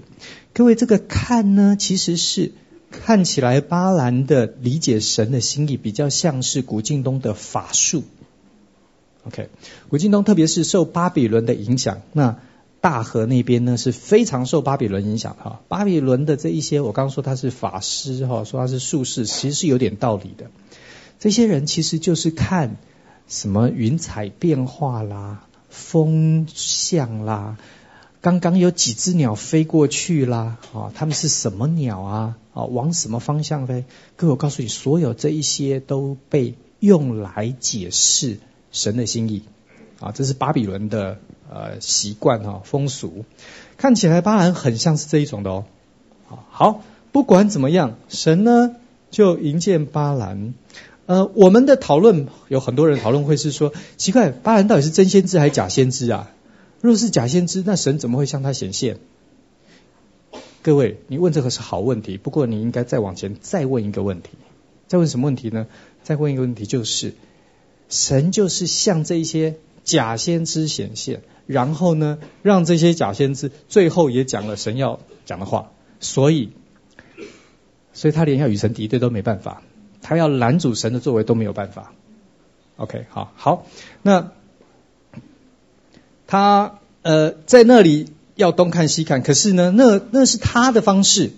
[0.54, 2.52] 各位，这个看呢，其实是
[2.92, 8.04] 看起来巴兰的理解神的心意，比较像是古近东的法术。
[9.26, 9.50] OK，
[9.90, 12.40] 古近东特别是受巴比伦的影响，那
[12.82, 15.62] 大河那边呢是非常受巴比伦影响哈。
[15.68, 20.50] 巴比伦的这一些，我刚刚说他是法师哈，说他是术士，其实是有点道理的。
[21.20, 22.78] 这些人其实就是看
[23.28, 25.46] 什么云彩变化啦。
[25.70, 27.58] 风向啦，
[28.22, 32.38] 刚刚有几只鸟飞过去啦，啊，它们是什么鸟啊？
[32.56, 33.86] 啊，往什么方向飞？
[34.16, 38.40] 各位，我告诉你，所有这一些都被用来解释
[38.72, 39.44] 神的心意，
[40.00, 43.26] 啊，这是巴比伦的呃习惯哈风俗，
[43.78, 45.66] 看起来巴兰很像是这一种的哦。
[46.50, 48.76] 好，不管怎么样，神呢
[49.10, 50.54] 就迎见巴兰。
[51.06, 56.32] 呃，我们的讨论有很多人讨论会是说，奇怪，巴兰到底是真先知还是假先知啊？
[56.82, 59.00] 若是假先知，那神怎么会向他显现？
[60.62, 64.30] 各位，你问这个是好问题，不过你应该再往前再问一个问题，
[64.88, 65.66] 再问什么问题呢？
[66.04, 67.16] 再问一个问题就是，
[67.90, 76.52] 神就是向这些假先知显现，然后呢，让这些假先知最后也讲了神要讲的话，所以，
[77.92, 79.64] 所以他连要与神敌对都没办法。
[80.02, 81.94] 他要拦阻神的作为都没有办法。
[82.78, 83.66] OK，好，好，
[84.02, 84.32] 那
[86.26, 91.32] 他呃在那里要东看西看，可是呢，那那是他的方式，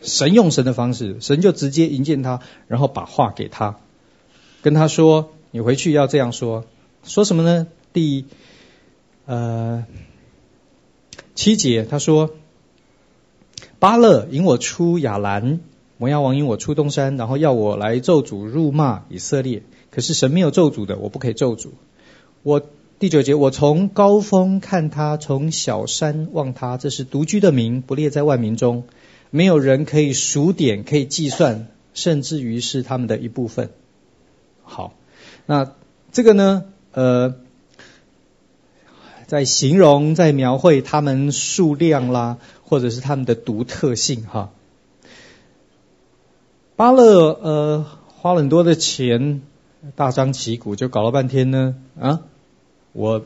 [0.00, 3.78] 神用神的方式，神就直接迎见他，然后把话给他，
[4.62, 6.64] 跟他说：“你回去要这样说，
[7.04, 8.24] 说什么呢？”第
[9.24, 9.86] 呃
[11.36, 12.34] 七节他说
[13.78, 15.60] ：“巴勒引我出亚兰。”
[15.96, 19.62] 摩押王引我出东山，然后要我来咒诅辱骂以色列。
[19.92, 21.68] 可是神没有咒诅的，我不可以咒诅。
[22.42, 22.60] 我
[22.98, 28.82] 第九节，我从高峰看他，从小山望他，这是独居的民，不列在万民中，
[29.30, 33.70] 没有人可以数点，可以计算，甚至于是他们的一部分。
[34.64, 34.94] 好，
[35.46, 35.72] 那
[36.12, 36.64] 这个呢？
[36.92, 37.34] 呃，
[39.26, 44.50] 在形容，在描绘他们数量啦，或者是他们的独特性，哈。
[46.76, 47.86] 巴勒呃
[48.16, 49.42] 花了很多的钱，
[49.96, 52.20] 大张旗鼓，就搞了半天呢啊，
[52.92, 53.24] 我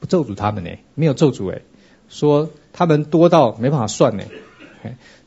[0.00, 1.62] 不咒诅他们呢，没有咒诅哎，
[2.08, 4.24] 说他们多到没办法算呢，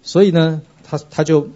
[0.03, 1.49] 所以呢，他他就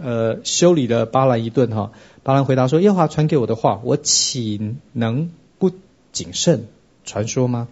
[0.00, 1.92] 呃修理了巴兰一顿哈。
[2.24, 5.70] 巴兰回答说：耶和华传给我的话，我岂能不
[6.10, 6.68] 谨慎
[7.04, 7.68] 传说吗？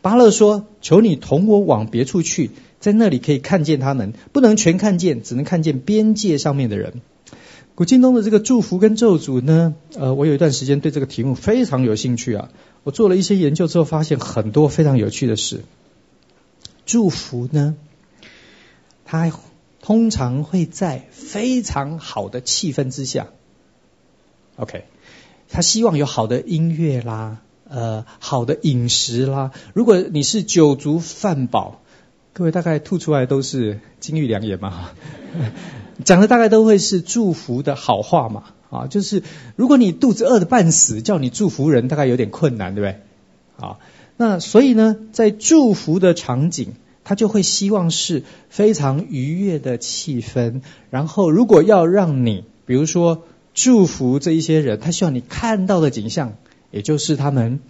[0.00, 2.50] 巴勒说：求你同我往别处去。
[2.80, 7.02] 在那里可以看见他们，不能全看见，只能看见边界上面的人。
[7.74, 12.48] 古近东的这个祝福跟咒诅呢，呃，我有一段时间对这个题目非常有兴趣啊。
[12.84, 15.62] 我做了一些研究之后，发现很多非常有趣的事。
[16.86, 17.74] 祝福呢，
[19.04, 19.30] 它
[19.82, 23.26] 通常会在非常好的气氛之下。
[24.60, 24.84] OK，
[25.48, 27.38] 他希望有好的音乐啦，
[27.68, 29.52] 呃，好的饮食啦。
[29.74, 31.80] 如果你是酒足饭饱。
[32.32, 34.90] 各位大概吐出来都是金玉良言嘛，
[36.04, 39.24] 讲的大概都会是祝福的好话嘛，啊，就是
[39.56, 43.66] 如果你肚子饿得半死，叫你祝福人，大概有点困难，对不对？
[43.66, 43.78] 啊，
[44.16, 46.68] 那所以呢，在祝福的场景，
[47.02, 50.62] 他就会希望是非常愉悦的气氛。
[50.90, 53.24] 然后，如果要让你，比如说
[53.54, 56.34] 祝福这一些人，他希望你看到的景象，
[56.70, 57.60] 也就是他们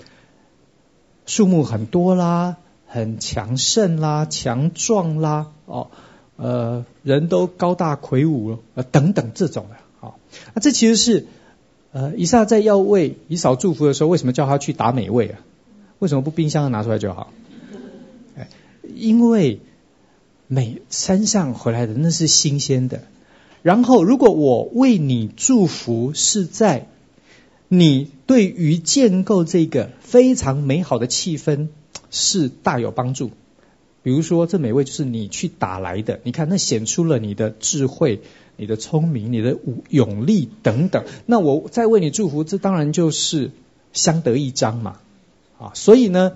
[1.26, 2.57] 树木很多啦。
[2.93, 5.93] 很强盛啦，强壮啦，哦，
[6.35, 10.14] 呃，人都高大魁梧，呃，等等这种的，好、哦，
[10.55, 11.26] 那这其实是，
[11.93, 15.39] 呃，以撒在要为以扫祝福的时候，为什么叫他去打美味啊？
[16.01, 17.33] 为什么不冰箱拿出来就好？
[18.37, 18.49] 哎，
[18.97, 19.61] 因为
[20.49, 23.03] 美山上回来的那是新鲜的，
[23.62, 26.88] 然后如果我为你祝福是在
[27.68, 31.68] 你对于建构这个非常美好的气氛。
[32.12, 33.30] 是大有帮助。
[34.02, 38.22] 比如说，这美味就是你去打来的，你看那显出了你的智慧、
[38.56, 39.56] 你的聪明、你的
[39.90, 41.04] 勇力等等。
[41.26, 43.52] 那我再为你祝福，这当然就是
[43.92, 44.96] 相得益彰嘛。
[45.61, 46.32] 啊，所以呢，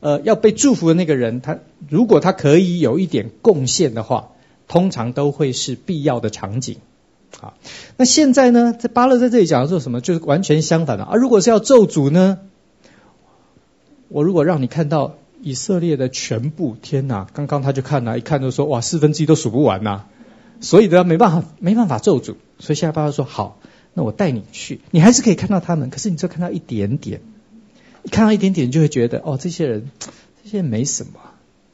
[0.00, 1.58] 呃，要被祝福的那个人，他
[1.88, 4.32] 如果他可以有一点贡献的话，
[4.68, 6.78] 通常都会是必要的场景。
[7.40, 7.54] 啊，
[7.96, 10.00] 那现在呢，在巴勒在这里讲的是什么？
[10.00, 11.04] 就是完全相反的。
[11.04, 12.38] 而如果是要咒诅呢，
[14.08, 15.16] 我如果让你看到。
[15.46, 17.26] 以色列的全部，天哪！
[17.34, 20.06] 刚刚他就看了，一看就说：“哇，四分之一都数不完呐！”
[20.62, 22.36] 所以呢，没办法，没办法咒诅。
[22.58, 23.58] 所以现在巴勒说：“好，
[23.92, 27.20] 那我带你去，你还是可以看到他们，可是你就看到一点点。
[28.10, 29.90] 看到一点点，就会觉得哦，这些人，
[30.42, 31.20] 这些人没什么，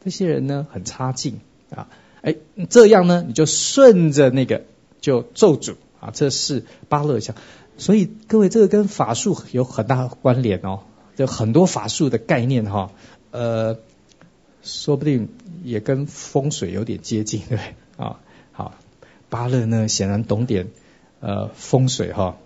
[0.05, 1.39] 这些人呢很差劲
[1.73, 1.87] 啊！
[2.23, 2.37] 哎，
[2.69, 4.65] 这样呢，你就顺着那个
[5.01, 7.35] 就咒诅啊，这是巴勒讲。
[7.79, 10.81] 所以各位，这个跟法术有很大关联哦，
[11.17, 12.93] 就很多法术的概念哈、”
[13.33, 13.79] 呃，
[14.63, 15.31] 说不定
[15.65, 18.05] 也跟风水有点接近，对不对？
[18.05, 18.21] 啊，
[18.53, 18.75] 好，
[19.31, 20.69] 巴勒呢显然懂点
[21.21, 22.37] 呃风水哈。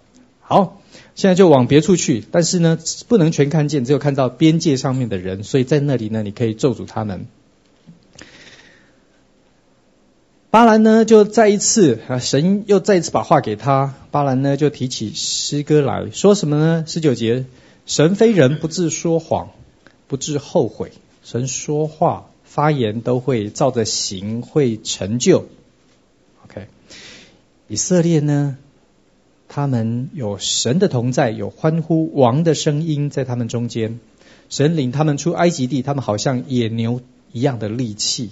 [0.41, 0.81] 好，
[1.17, 7.27] 现在就往别处去，但是呢不能全看见，只有看到边界上面的人，所以在那里呢你可以咒诅他们。
[10.55, 16.85] 巴兰呢就再一次啊，神又再一次把话给他，巴兰呢就提起诗歌来说什么呢？
[16.87, 17.47] 十九节，
[17.87, 19.51] 神非人不自说谎。
[20.07, 20.93] 不自后悔，
[21.25, 25.47] 神说话发言都会照着行，会成就。
[26.45, 26.69] OK，
[27.67, 28.57] 以色列呢，
[29.49, 33.99] 他们有神的同在，有欢呼王的声音在他们中间。
[34.51, 37.01] 神领他们出埃及地，他们好像野牛
[37.33, 38.31] 一样的力气。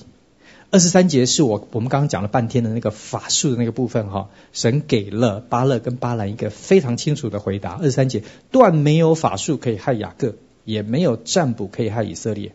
[0.73, 7.73] 二十三节是我我们刚刚讲了半天的那个法术的那个部分哈，神给了巴勒跟巴兰一个非常清楚的回答。
[7.75, 10.35] 二十三节断没有法术可以害雅各。
[10.65, 12.53] 也没有占卜可以害以色列，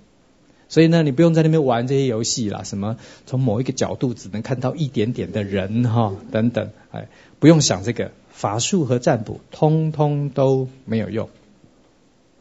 [0.70, 2.96] 所以呢，你不用在那边玩这些游戏啦，什么
[3.26, 7.10] 从某一个角度只能看到一点点的人哈等等，哎，
[7.42, 11.28] 不用想这个法术和占卜，通通都没有用。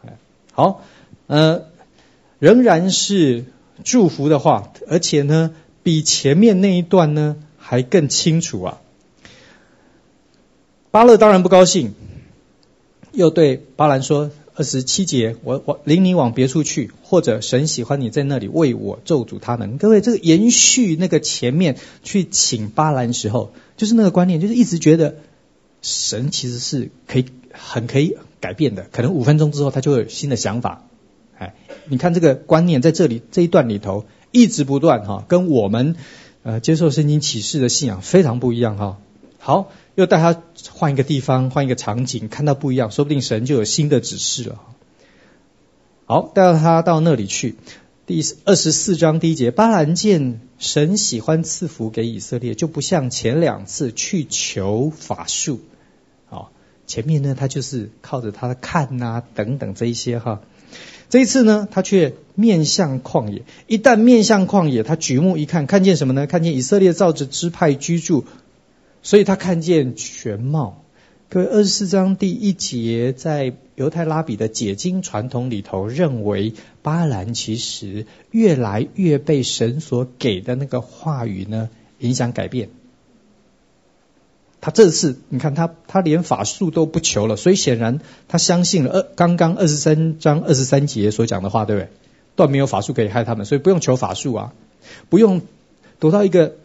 [0.06, 0.12] 哎，
[0.52, 0.84] 好，
[1.26, 1.64] 呃，
[2.38, 3.44] 仍然是
[3.82, 5.52] 祝福的话，而且呢，
[5.86, 8.80] 比前面那一段呢还更清楚啊。
[10.90, 11.94] 巴勒当然不高兴，
[13.12, 14.32] 又对巴兰说。
[14.58, 19.76] 二十七节，我我领你往别处去，或者神喜欢你在那里为我咒诅他们。
[19.76, 25.16] 各位，这个延续那个前面去请巴兰时候，就是那个观念，就是一直觉得
[25.82, 30.86] 神其实是可以很可以改变的，可能五分钟之后他就会有新的想法。
[31.36, 34.06] 哎，你看这个观念在这里这一段里头
[34.36, 35.96] 一直不断哈，跟我们
[36.42, 38.98] 呃接受圣经启示的信仰非常不一样哈。
[39.38, 39.72] 好。
[39.96, 40.42] 又带他
[40.74, 44.60] 换一个地方，换一个场景，看到不一样，说不定神就有新的指示了。
[46.04, 47.56] 好，带到他到那里去。
[48.04, 55.60] 第二十四章第一节，巴兰见神喜欢赐福给以色列，就不像前两次去求法术。
[56.26, 56.52] 好，
[56.86, 60.42] 前面呢，他就是靠着他的看呐等等这一些哈。
[61.08, 63.42] 这一次呢，他却面向旷野。
[63.66, 66.26] 一旦面向旷野，他举目一看，看见什么呢？
[66.26, 68.24] 看见以色列造着支派居住。
[69.02, 70.82] 所以他看见全貌。
[71.28, 82.68] 各位，二十四章第一节，在犹太拉比的解经传统里头，认为巴兰其实越来越被神所给的那个话语呢影响改变。
[84.66, 91.88] 他这次你看他，他连法术都不求了，所以显然他相信了二刚刚二十三章二十三节所讲的话，对不对？
[92.34, 94.54] 断没有法术可以害他们，所以不用求法术啊，
[95.08, 95.42] 不用
[96.00, 96.56] 躲到一个。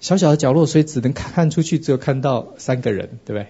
[0.00, 3.46] 小小的角落，所以只能看出去，只有看到三个人，对不对？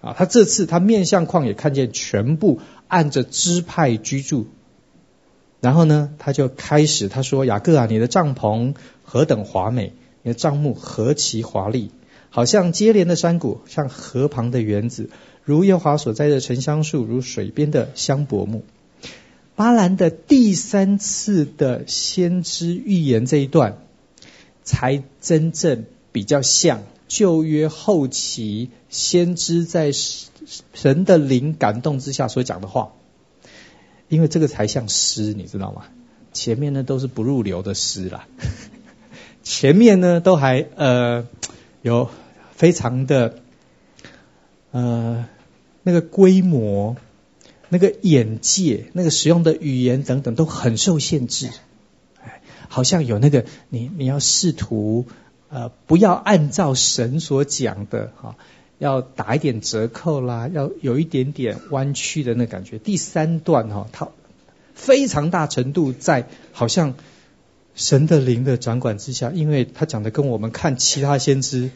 [0.00, 4.48] 啊，他这次他面向旷野，看见全部按着支派居住，
[5.60, 9.92] 然后呢，他就开始他说：“雅各啊，你的帐篷何等华美，
[10.22, 11.90] 你的帐幕何其华丽，
[12.32, 15.08] 好像接连的山谷，像河旁的园子，
[15.44, 18.64] 如耶华所栽的沉香树，如水边的香柏木。”
[19.54, 23.78] 巴兰的第三次的先知预言这一段。
[24.64, 32.92] 才真正比较像旧约后期先知在神的灵感动之下所讲的话，
[34.08, 35.86] 因为这个才像诗，你知道吗？
[36.32, 38.28] 前面呢都是不入流的诗啦，
[39.42, 41.26] 前面呢都还呃
[41.82, 42.08] 有
[42.62, 43.40] 非常的
[44.70, 45.26] 呃
[45.82, 46.94] 那个规模、
[47.70, 51.50] 那个眼界、那个使用的语言等等都很受限制。
[52.68, 55.06] 好像有那个你你要试图
[55.48, 58.36] 呃不要按照神所讲的哈，
[58.78, 62.78] 要打一点折扣啦，要有一点点弯曲的那感觉。
[62.78, 64.08] 第三段哈，他
[64.72, 66.94] 非常大程度在好像
[67.74, 71.72] 神的灵的掌管之下，因为他讲的跟我们看其他先知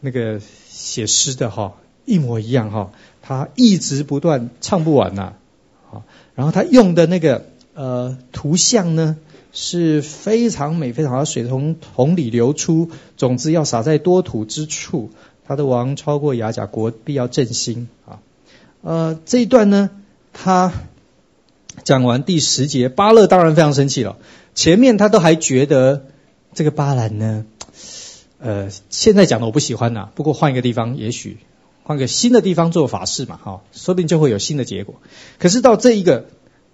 [0.00, 1.74] 那个写诗的哈
[2.04, 2.90] 一模一样哈，
[3.22, 5.34] 他一直不断唱不完呐，
[5.88, 6.02] 好，
[6.34, 9.16] 然后他用的那个呃图像呢
[9.52, 15.10] 是非常美，非常好，水从桶里流出，种子要撒在多土之处，
[15.46, 18.18] 他的王超过亚甲国，必要振兴啊，
[18.82, 19.90] 呃这一段呢
[20.32, 20.72] 他。
[21.84, 24.18] 讲完第十节，巴勒当然非常生气了。
[24.54, 26.04] 前面他都还觉得
[26.52, 27.46] 这个巴兰呢，
[28.40, 30.08] 呃，现在讲的我不喜欢呐。
[30.14, 31.38] 不过换一个地方，也许
[31.82, 34.96] 换个新的地方做法事嘛，哈，说不定就会有新的结果。
[35.38, 36.26] 可是到这一个，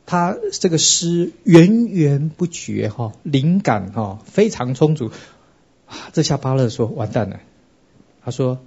[0.06, 5.10] 他这个诗源源不绝，哈，灵感哈非常充足。
[6.12, 7.40] 这下巴勒说完蛋了，
[8.24, 8.58] 他说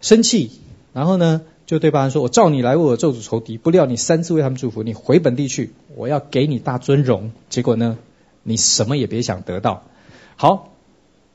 [0.00, 0.50] 生气，
[0.92, 1.42] 然后呢？
[1.66, 4.84] 就对巴兰说：“我召你来为我咒诅仇敌，不料你三次为他们祝福。
[4.84, 7.32] 你回本地去，我要给你大尊荣。
[7.50, 7.98] 结果呢，
[8.44, 9.82] 你什么也别想得到。
[10.36, 10.75] 好，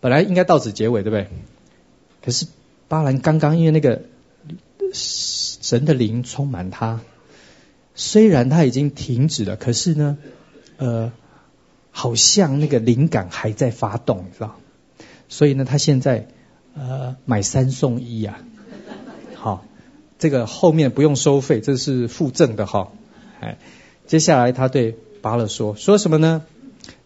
[0.01, 1.27] 本来应该到此结尾，对不对？
[2.21, 2.47] 可是
[2.89, 4.01] 巴兰刚刚因为那个
[4.91, 6.99] 神的灵充满他，
[7.95, 10.17] 虽然他已经停止了，可是呢，
[10.75, 11.13] 呃，
[11.91, 14.57] 好像那个灵感还在发动，你知道？
[15.29, 16.27] 所以呢，他现在
[16.75, 19.65] 呃买三送一呀、啊，好。”
[20.21, 22.91] 这个后面不用收费，这是附赠的哈。
[23.39, 23.57] 哎，
[24.05, 26.45] 接下来他对巴勒说说什么呢？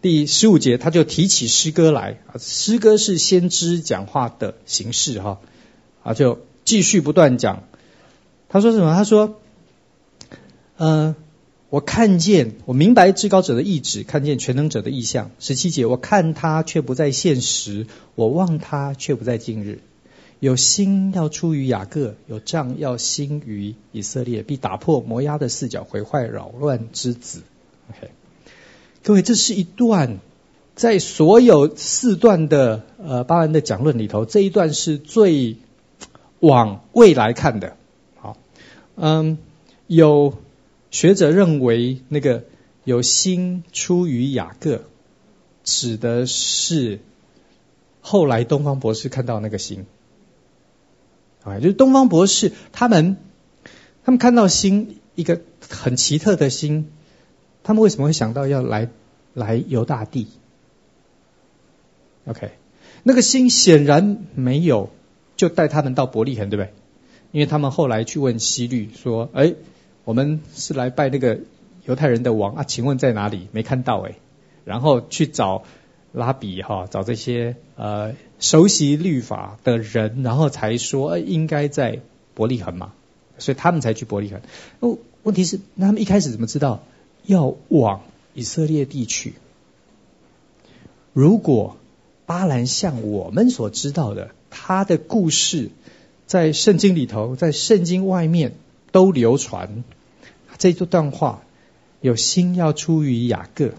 [0.05, 5.39] 第十五节他就提起诗歌来啊，诗歌是先知讲话的形式哈
[6.03, 7.63] 啊，就继续不断讲。
[8.47, 8.93] 他说什么？
[8.93, 9.39] 他说，
[10.77, 11.15] 嗯、呃，
[11.71, 15.31] 我看见，我明白至高者的意志，看见全能者的意象。
[15.39, 19.79] 十七节，我看他却不在现实，我望他却不在近日。
[20.39, 27.41] 有心要出于雅各，有杖要兴于以色列，必打破摩押的四角，毁坏扰乱之子。
[27.89, 28.11] OK，
[29.05, 30.17] 各位，这是一段
[30.73, 35.57] 在所有四段的呃巴兰的讲论里头，这一段是最
[36.39, 37.77] 往未来看的。
[38.15, 38.35] 好，
[38.95, 39.37] 嗯，
[39.85, 40.39] 有
[40.89, 42.45] 学者认为那个
[42.83, 44.85] 有星出于雅各，
[45.63, 46.99] 指的是
[48.01, 49.85] 后来东方博士看到那个星。
[51.43, 53.17] 啊，就是东方博士他们，
[54.03, 56.89] 他们看到星一个很奇特的星，
[57.65, 58.87] 他们为什么会想到要来
[59.33, 60.27] 来犹大地
[62.25, 62.51] ？OK，
[63.03, 64.89] 那个星显然没有
[65.35, 66.71] 就带他们到伯利恒，对不对？
[67.33, 69.55] 因为他们后来去问希律说：“哎，
[70.05, 71.41] 我们是来拜那个
[71.83, 73.49] 犹太人的王啊，请问在哪里？
[73.51, 74.15] 没看到哎。”
[74.63, 75.65] 然后去找。
[76.15, 81.99] 拉比哈，找这些呃熟悉律法的人，然后才说，哎，应该在
[82.33, 82.93] 伯利恒嘛，
[83.37, 84.39] 所以他们才去伯利恒。
[84.79, 86.83] 哦，问题是那他们一开始怎么知道
[87.25, 88.01] 要往
[88.33, 89.33] 以色列地去？
[91.13, 91.77] 如果
[92.25, 95.69] 巴兰像我们所知道的，他的故事
[96.25, 98.55] 在圣经里头，在圣经外面
[98.91, 99.83] 都流传，
[100.57, 101.43] 这一段话
[102.01, 103.71] 有星要出于雅各。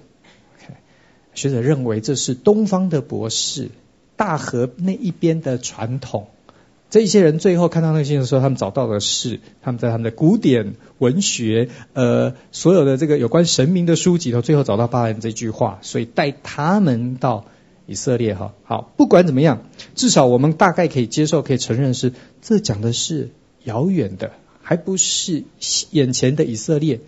[1.35, 3.71] 学者认为这是东方的博士，
[4.17, 6.29] 大河那一边的传统。
[6.97, 17.45] 这一些人最后看到那个星的时候，他们找到的是他们在他们的古典文学，呃，所有的这个有关神明的书籍头，最后找到巴兰这句话，所以带他们到
[17.85, 18.55] 以色列哈。
[18.65, 23.29] 好，不管怎么样，至少我们大概可以接受，可以承认是这讲的是
[23.65, 24.31] 遥远的，
[24.63, 25.45] 还不是
[25.91, 27.01] 眼前的以色列，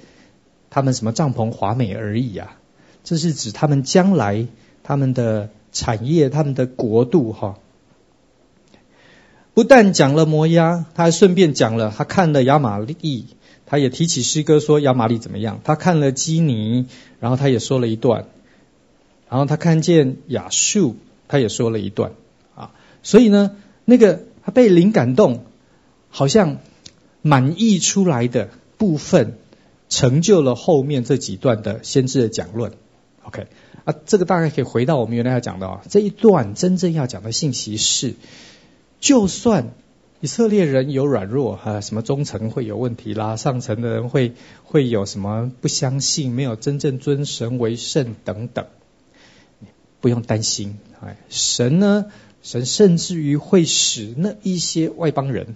[0.69, 2.59] 他们什么帐篷华美而已啊。
[3.05, 4.49] 这是指他们将来
[4.83, 7.57] 他们的产业、他们的国度哈。
[9.59, 13.25] 不但讲了摩押，他还顺便讲了，他看了亚玛利，
[13.67, 15.61] 他也提起诗歌说亚玛利怎么样。
[15.65, 16.87] 他看了基尼，
[17.19, 18.27] 然后他也说了一段。
[19.29, 20.95] 然后他看见亚述，
[21.27, 22.13] 他也说了一段
[22.55, 22.71] 啊。
[23.03, 25.43] 所以呢，那个他被灵感动，
[26.09, 26.59] 好像
[27.21, 29.39] 满溢出来的部分，
[29.89, 32.75] 成就了后面这几段的先知的讲论。
[33.25, 33.49] OK，
[33.83, 38.15] 啊，这个大概可以回到我们原来要讲的啊，这一段真正要讲的信息是，
[39.01, 39.75] 就算
[40.21, 44.35] 以色列人有软弱啊，什么中层会有问题啦，上层的人会
[44.65, 48.67] 会有什么不相信，没有真正尊神为圣等等，
[50.01, 52.07] 不用担心，哎，神呢，
[52.43, 55.55] 神甚至于会使那一些外邦人，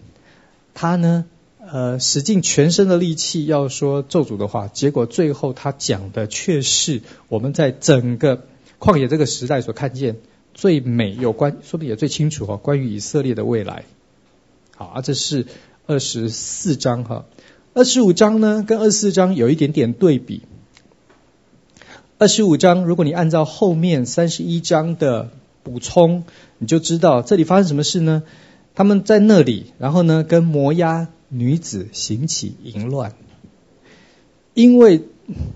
[0.74, 1.24] 他呢。
[1.64, 8.47] 呃，使尽全身的力气要说咒诅的话，结果最后他讲的却是我们在整个
[8.81, 10.16] 旷野这个时代所看见
[10.55, 13.85] 最美有关，说不定也最清楚哈，关于以色列的未来。
[14.77, 15.47] 好，啊，这是
[15.87, 17.24] 二十四章哈，
[17.74, 20.43] 二十五章呢跟二十四章有一点点对比。
[22.19, 25.31] 二十五章，如果你按照后面三十一章的
[25.65, 26.24] 补充，
[26.59, 28.23] 你就知道这里发生什么事呢？
[28.74, 33.15] 他们在那里，然后呢，跟摩押女子行起淫乱，
[34.55, 35.03] 因为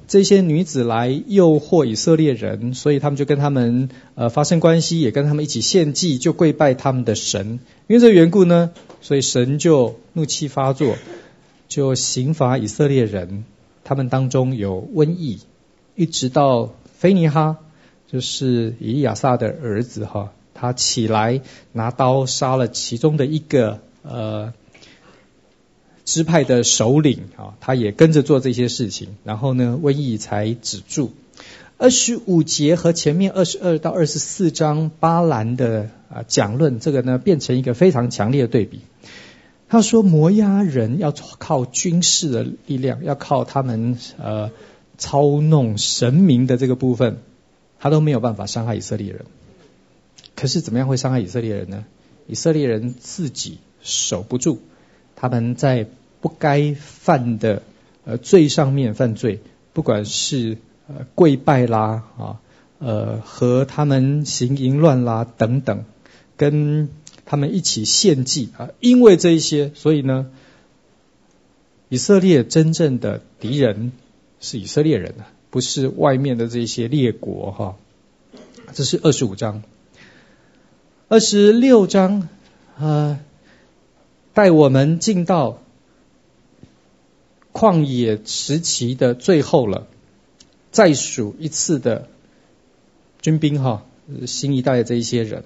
[0.09, 7.61] 这些女子来诱惑以色列人，所以他们就跟他们呃发生关系，也跟他们一起献祭，就跪拜他们的神。
[7.87, 10.97] 因为这缘故呢，所以神就怒气发作，
[11.69, 13.45] 就刑罚以色列人。
[13.85, 15.39] 他们当中有瘟疫，
[15.95, 17.59] 一直到菲尼哈，
[18.11, 21.41] 就是以利亚撒的儿子哈，他起来
[21.73, 24.53] 拿刀杀了其中的一个呃
[26.07, 31.13] 支派的首领啊，他也跟着做这些事情，然后呢，瘟疫才止住。
[31.77, 38.81] 二十五节和前面二十二到二十四章巴兰的啊讲论，这个呢变成一个非常强烈的对比。
[39.69, 44.53] 他说摩押人要靠军事的力量，要靠他们呃
[44.97, 47.19] 操弄神明的这个部分，
[47.79, 49.27] 他都没有办法伤害以色列人。
[50.37, 51.85] 可是怎么样会伤害以色列人呢？
[52.29, 54.61] 以色列人自己守不住，
[55.17, 55.89] 他们在
[56.21, 57.63] 不该犯的
[58.05, 59.41] 呃罪上面犯罪，
[59.73, 62.41] 不管是呃跪拜啦啊，
[62.79, 65.85] 呃和他们行淫乱啦等等，
[66.37, 66.89] 跟。
[67.29, 70.31] 他们一起献祭啊，因为这一些，所以呢，
[71.89, 73.91] 以色列真正的敌人
[74.39, 77.77] 是以色列人啊，不是外面的这些列国哈。
[78.75, 79.65] 这是二十五章，
[81.09, 82.29] 二十六章
[82.79, 83.19] 啊，
[84.37, 85.63] 带我们进到
[87.55, 89.87] 旷野时期的最后了，
[90.71, 92.07] 再数一次的
[93.23, 93.87] 军兵哈，
[94.27, 95.45] 新一代的这一些人。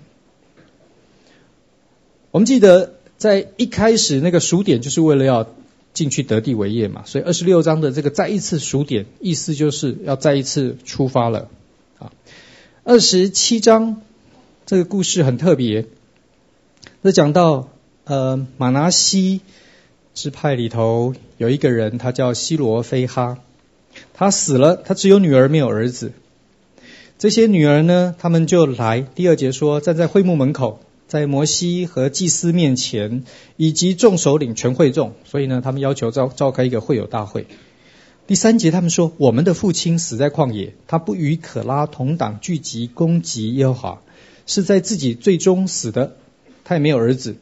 [2.32, 5.46] 我们记得在一开始那个数点就是为了要
[5.94, 11.48] 进去得地为业嘛，所以二十六章的这个再一次数点，意思就是要再一次出发了
[12.00, 12.10] 啊。
[12.82, 14.02] 二十七章
[14.66, 15.86] 这个故事很特别，
[17.04, 17.68] 这讲到
[18.10, 19.40] 呃玛拿西
[20.14, 23.38] 支派里头有一个人，他叫西罗非哈，
[24.14, 26.10] 他死了，他只有女儿没有儿子。
[27.20, 30.80] 这些女儿呢，他们就来，第二节说站在会幕门口。
[31.06, 33.22] 在摩西和祭司面前，
[33.56, 37.46] 以及众首领全会众，所以呢，他们要求召召开一个会友大会。
[38.26, 44.02] 第三节，他们说：“我们的父亲死在旷野，他不与可拉同党聚集攻击耶和华，
[44.46, 46.16] 是在自己最终死的。
[46.64, 47.36] 他也没有儿子。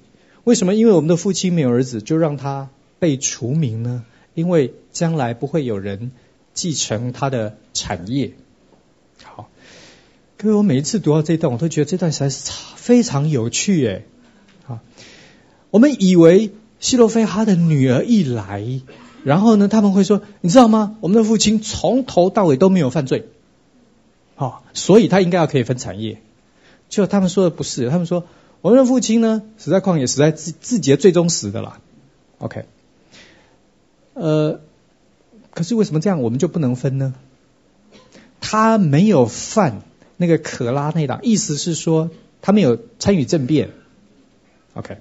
[0.48, 0.74] 为什么？
[0.74, 4.02] 因为我们的父亲没有儿子，就让他被除名呢？
[4.32, 6.10] 因为将来不会有人
[6.54, 8.32] 继承他的产业。”
[9.22, 9.50] 好。
[10.38, 14.06] 各位，我每一次读到这段，我都觉得这段实在是非常有趣诶。
[14.66, 14.80] 啊，
[15.68, 18.80] 我们以为希罗菲哈的女儿一来，
[19.24, 20.96] 然后呢，他们会说：“你知道吗？
[21.00, 23.26] 我们的父亲从头到尾都没有犯罪，
[24.34, 26.22] 好，所以他应该要可以分产业。”
[26.88, 28.24] 就他们说的不是，他们说
[28.60, 31.80] 我们的父亲呢，死在旷野，死在自自己的最终死的啦。
[32.38, 32.64] OK，
[34.14, 34.60] 呃，
[35.50, 37.14] 可是为什么这样我们就不能分呢？
[38.40, 39.82] 他没有犯。
[40.20, 42.10] 那个可拉那党，意思是说
[42.42, 43.70] 他没有参与政变
[44.74, 44.96] ，OK，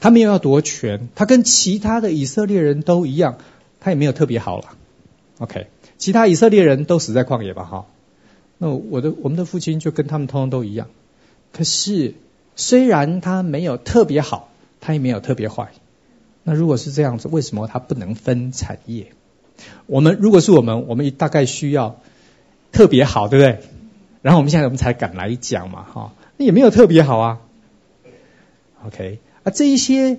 [0.00, 3.38] 他没有要夺权，他跟其他的以色列人都一样，
[3.78, 4.76] 他也没有特别好了
[5.38, 7.86] ，OK，其他以色列人都死在旷野吧，哈，
[8.58, 10.88] 那我的我们的父亲就跟他们通通都一样，
[11.52, 12.14] 可是
[12.58, 15.68] 虽然它没有特别好，它也没有特别坏，
[16.42, 19.12] 那如果是这样子，为什么它不能分产业？
[19.86, 22.00] 我们如果是我们，我们大概需要
[22.72, 23.60] 特别好，对不对？
[24.22, 27.38] 然后我们现在我们才敢来讲嘛，哈，那也没有特别好啊。
[28.84, 30.18] OK，啊，这一些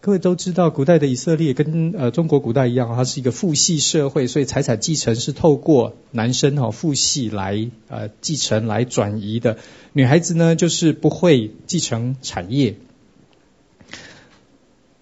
[0.00, 9.58] 各位都知道，古代的以色列跟呃中国古代一样，它是一个父系社会，所以财产继承是透过男生哈父系来呃继承来转移的，
[9.92, 12.76] 女孩子呢就是不会继承产业。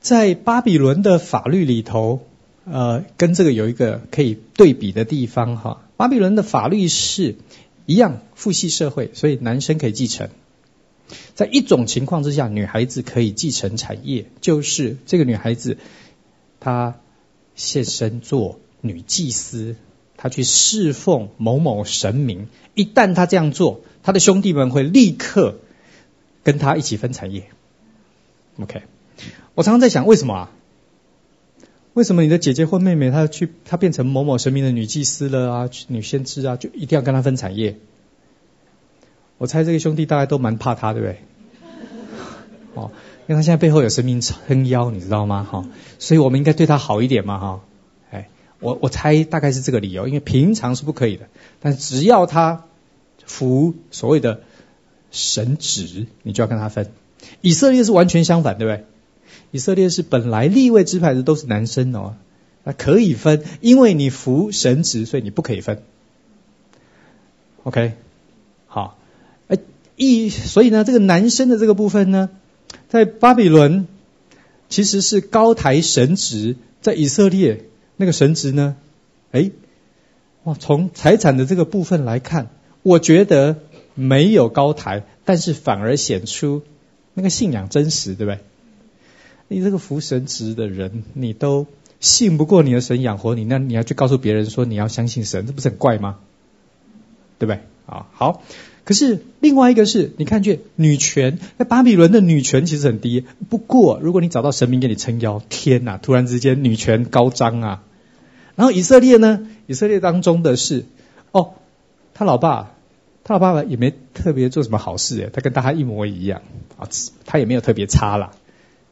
[0.01, 2.21] 在巴比伦的法律里头，
[2.65, 7.37] 呃，跟这个有一个可以对比的地方哈，巴比伦的法律是。
[7.89, 10.29] 一样父系社会，所以男生可以继承。
[11.35, 15.79] 在一种情况之下，女孩子可以继承产业，就是这个女孩子
[16.61, 16.99] 她
[17.55, 19.77] 现身做女祭司，
[20.17, 22.49] 她去侍奉某某神明。
[22.75, 25.61] 一旦她这样做，她的兄弟们会立刻
[26.43, 27.45] 跟她一起分产业。
[28.61, 28.83] OK，
[29.55, 30.51] 我常常在想，为什么啊？
[31.95, 37.79] 为什么你的姐姐或妹妹她去她变成某某神明的女祭司了啊，女先知啊，就一定要跟她分产业？
[39.39, 41.21] 我猜这个兄弟大概都蛮怕他，对不对？
[42.75, 42.91] 哦，
[43.27, 45.47] 因为他现在背后有神明撑腰，你知道吗？
[45.51, 45.67] 哈，
[45.99, 47.61] 所以我们应该对他好一点嘛，哈。
[48.11, 48.29] 哎，
[48.61, 51.29] 我我猜大概是这个理由，因为平常是不可以的，
[51.61, 52.65] 但只要他
[53.25, 54.43] 服所谓的
[55.11, 56.91] 神职，你就要跟他分。
[57.41, 58.85] 以色列是完全相反，对不对？
[59.51, 62.17] 以色列是本来立位支派的都是男生哦，
[62.65, 65.83] 那可以分，因为你服神职，所以你不可以分。
[67.63, 67.95] OK，
[69.97, 72.31] 一所以呢，这个男生的这个部分呢，
[72.89, 73.89] 在巴比伦
[74.69, 77.65] 其实是高抬神职，在以色列
[77.97, 78.77] 那个神职呢，
[79.33, 79.51] 哎，
[80.45, 82.51] 哇，从财产的这个部分来看，
[82.83, 83.57] 我觉得
[83.95, 86.63] 没有高抬，但是反而显出
[87.15, 88.41] 那个信仰真实，对不对？
[89.49, 91.67] 你这个服神职的人，你都
[92.01, 96.19] 信不过你的神养活你，那你要去告诉别人说你要相信神，这不是很怪吗？
[97.39, 97.61] 对不对？
[97.87, 98.43] 啊，好。
[98.87, 103.25] 可是另外一个是你看见女权，在巴比伦的女权其实很低。
[103.49, 107.83] 不过如果你找到神明给你撑腰，天哪，突然之间女权高涨啊！
[108.55, 109.49] 然后以色列呢？
[109.67, 110.85] 以色列当中的是，
[111.33, 111.55] 哦，
[112.15, 112.75] 他老爸，
[113.25, 116.43] 他老爸爸也没特别做什么好事诶，他跟大家一模一样
[116.77, 116.89] 啊，
[117.25, 118.31] 他也没有特别差啦。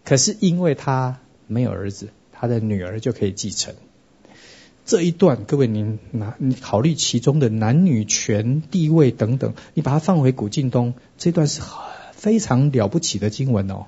[0.04, 3.74] 可是因为他没有儿子，他的女儿就可以继承。
[4.86, 11.80] 这一段，各位您拿你考虑其中的男女权地位等等，你把它放回古近东，这段是很
[12.12, 13.86] 非常了不起的经文哦。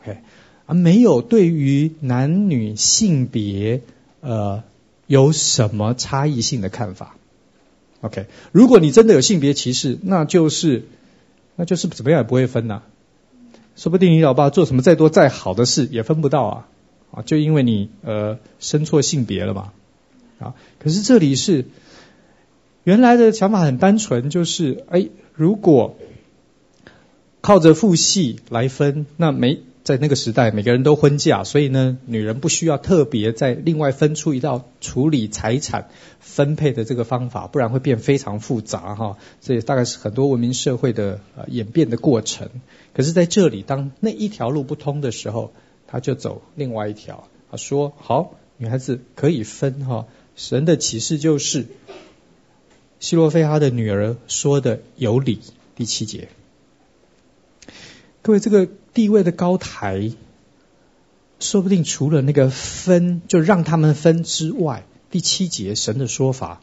[0.00, 0.18] OK，
[0.64, 3.82] 啊，没有对于男女性别
[4.20, 4.64] 呃
[5.06, 7.16] 有什么差异性的看法。
[8.00, 10.84] OK，如果你真的有性别歧视，那就是
[11.54, 12.82] 那就是怎么样也不会分呐。
[13.76, 16.68] 说不定你老爸做什么再多再好的事也分不到啊，
[17.10, 19.72] 啊，就因为你呃生错性别了嘛，
[20.42, 21.66] 啊，可是这里是
[22.84, 25.96] 原来的想法很单纯，就是哎，如果
[27.40, 35.88] 靠着父系来分，那没在那个时代每个人都婚嫁，所以呢，女人不需要特别再另外分出一道处理财产
[36.20, 39.16] 分配的这个方法，不然会变非常复杂哈。
[39.40, 42.48] 这也大概是很多文明社会的演变的过程。
[42.94, 45.52] 可是在这里，当那一条路不通的时候，
[45.88, 47.26] 他就走另外一条。
[47.50, 50.06] 他说：“好，女孩子可以分哈。
[50.36, 51.66] 神的启示就是，
[53.00, 55.40] 希罗非哈的女儿说的有理。”
[55.74, 56.28] 第七节，
[58.20, 60.12] 各位，这个地位的高台，
[61.40, 66.60] 说不定除了那个分，就让他们分之外，第七节神的说法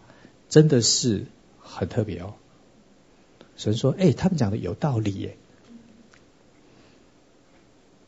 [0.47, 1.25] 真的是
[1.59, 2.35] 很特别哦。
[3.57, 5.35] 神说：“哎，他们讲的有道理耶。”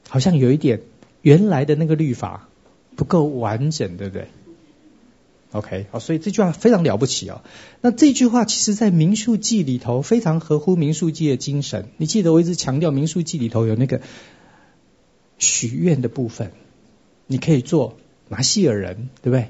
[0.07, 0.81] 好像有一点
[1.23, 2.47] 原来的那个律法
[2.95, 4.27] 不够完整，对不对
[5.51, 7.43] ？OK，好，所以这句话非常了不起啊。
[7.81, 11.89] 那这句话其实在民数记里头非常合乎民数记的精神。
[11.97, 14.01] 你记得我一直强调民数记里头有那个
[15.37, 16.51] 许愿的部分，
[17.27, 17.97] 你可以做
[18.29, 19.49] 拿细耳人，对不对？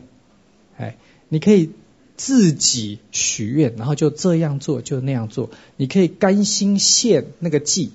[0.78, 0.98] 哎，
[1.30, 1.70] 你可以
[2.16, 5.50] 自己许愿，然后就这样做，就那样做。
[5.78, 7.92] 你可以甘心献那个祭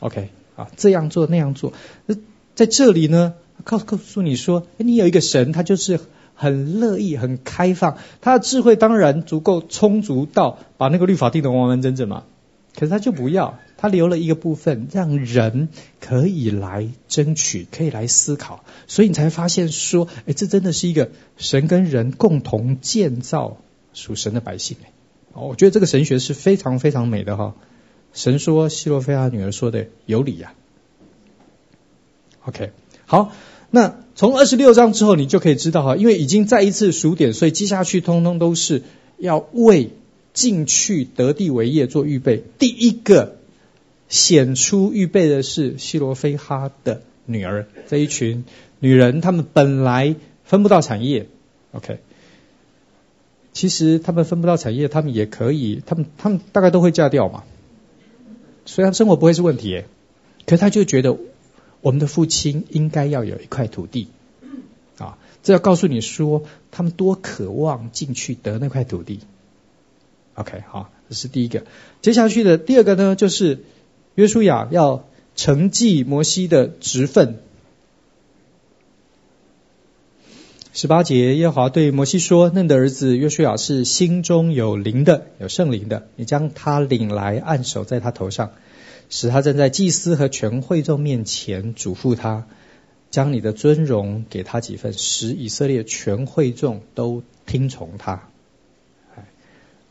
[0.00, 0.30] ，OK。
[0.56, 1.72] 啊，这样做那样做，
[2.04, 2.14] 那
[2.54, 3.32] 在这里呢，
[3.64, 6.00] 告告诉你说，你有一个神，他就是
[6.40, 12.24] 很乐意、很开放，他的智慧当然足够充足到把那个律法定得完完整整嘛。
[12.74, 15.68] 可是他就不要，他留了一个部分，让人
[16.00, 23.58] 可以来争取，可以来思考，所以你才发现说，哎，这真的是一个神跟人共同建造
[23.92, 24.78] 属神的百姓。
[25.34, 27.54] 哦，我觉得这个神学是非常非常美的哈。
[28.14, 30.54] 神说希罗非亚女儿说的有理呀、
[32.46, 32.70] OK，
[33.04, 33.30] 好，
[33.70, 38.82] 那从二十六章之后，你就可以知道哈，因为已经再一次数点，所以接下去通通都是
[39.16, 39.92] 要为
[40.34, 42.44] 进去得地为业做预备。
[42.58, 43.38] 第一个
[44.10, 48.44] 显出预备的是希罗非哈的女儿，这一群
[48.78, 50.14] 女人，她们本来
[50.44, 51.26] 分不到产业。
[51.72, 52.00] OK，
[53.54, 57.44] 其实她们分不到产业，她们也可以，她们她们大概都会嫁掉嘛。
[58.66, 59.86] 虽然生活不会是问题耶，
[60.44, 61.16] 可是他就觉得
[61.80, 64.08] 我们的父亲应该要有一块土地
[64.98, 65.18] 啊！
[65.42, 69.20] 这要告诉你说，他们多渴望进去得那块土地。
[70.34, 71.64] OK，好，这是第一个。
[72.02, 73.64] 接下去的第二个呢，就是
[74.14, 75.04] 约书亚要
[75.36, 77.38] 承继摩西的职分。
[80.72, 86.08] 十八节，耶和华对摩西说：“嫩的儿子约书亚是心中有灵的，有圣灵的。
[86.16, 88.52] 你将他领来，按手在他头上，
[89.10, 92.46] 使他站在祭司和全会众面前，嘱咐他，
[93.10, 98.22] 将你的尊荣给他几分，使以色列全会众都听从他。”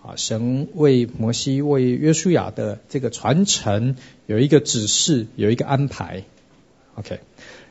[0.01, 6.23] 啊，神为摩西为约书亚的这个传承有一个指示，有一个安排。
[6.95, 7.19] OK，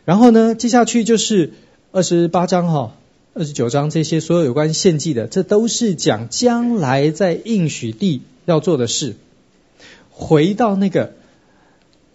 [0.05, 1.55] 然后呢，接下去就是。
[1.91, 2.97] 二十八章哈，
[3.33, 9.17] 二十九章这些所有有关献祭的，这都是讲将来在应许地要做的事。
[10.11, 11.15] 回到那个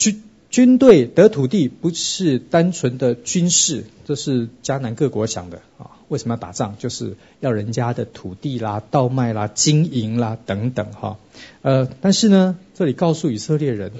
[0.03, 5.91] 军军队得土地，不是单纯的军事，这是迦南各国想的啊。
[6.09, 6.75] 为什么要打仗？
[6.77, 11.17] 就是要人家的土地啦、稻麦啦、金银啦等等哈。
[11.61, 13.93] 呃，但是呢，这里告诉以色列人，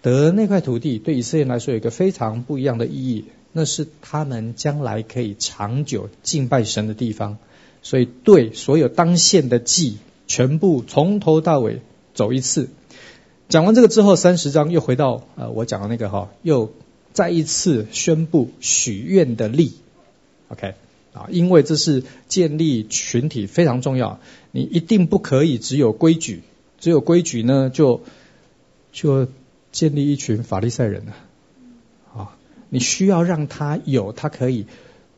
[0.00, 3.24] 得那块土地对以色列人来说有一个非常不一样的意义。
[3.52, 7.38] 那是他们将来可以长久敬拜神的地方，
[7.82, 9.98] 所以对所有当献的祭，
[10.28, 11.80] 全部从头到尾
[12.14, 12.68] 走一次。
[13.48, 16.72] 讲完这个之后，三十章又回到呃我讲的那个哈，又
[17.14, 19.72] 再一次宣布许愿的力。
[20.48, 20.74] OK
[21.14, 24.20] 啊，因为这是建立群体非常重要，
[24.52, 26.42] 你一定不可以只有规矩，
[26.78, 28.02] 只有规矩呢就
[28.92, 29.28] 就
[29.72, 31.14] 建立一群法利赛人了。
[32.70, 34.66] 你需要让他有，他可以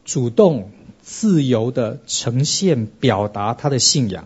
[0.04, 0.70] 主动、
[1.02, 4.24] 自由的呈现、表达他的信仰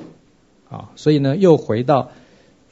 [0.68, 0.90] 啊。
[0.97, 2.10] 所以呢，又回到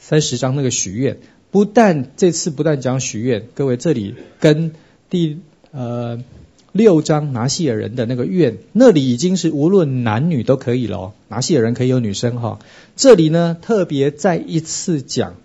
[0.04, 1.18] 三十章那个许愿，
[1.52, 4.72] 不但这次不但讲许愿，各位这里跟
[5.08, 5.38] 第
[5.70, 6.24] 呃
[6.72, 11.14] 六章拿细耳人的那个愿，那里已经是无论男女都可以了。
[11.28, 12.58] 拿细耳人可以有女生哈，
[12.96, 15.36] 这里呢特别再一次讲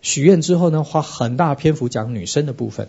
[0.00, 2.88] 许愿之后呢，花很大篇幅讲女生的部分。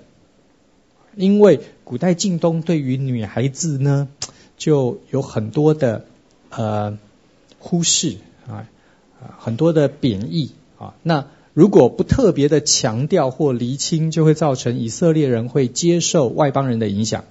[1.16, 4.10] 因为古代近东对于女孩子呢，
[4.58, 6.06] 就有很多的
[6.52, 7.00] 呃
[7.58, 8.18] 忽视
[8.48, 8.70] 啊，
[9.40, 10.52] 很多的贬义
[10.84, 10.96] 啊。
[11.04, 17.26] 那如果不特别的强调或厘清，就会造成以色列人会接受外邦人的影响。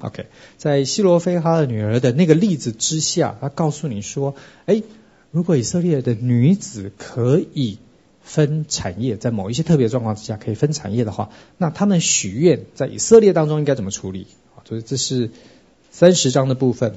[0.00, 0.26] OK，
[0.58, 4.34] 在西罗非哈的女儿的那个例子之下，他告诉你说，
[4.66, 4.82] 哎，
[5.30, 7.78] 如果以色列的女子可以。
[8.26, 11.28] 分产业，在某一些特别状况之下可以分产业的话，
[11.58, 14.26] 那他们许愿在以色列当中应该怎么处理？
[14.56, 15.30] 啊，所以这是
[15.90, 16.96] 三十章的部分。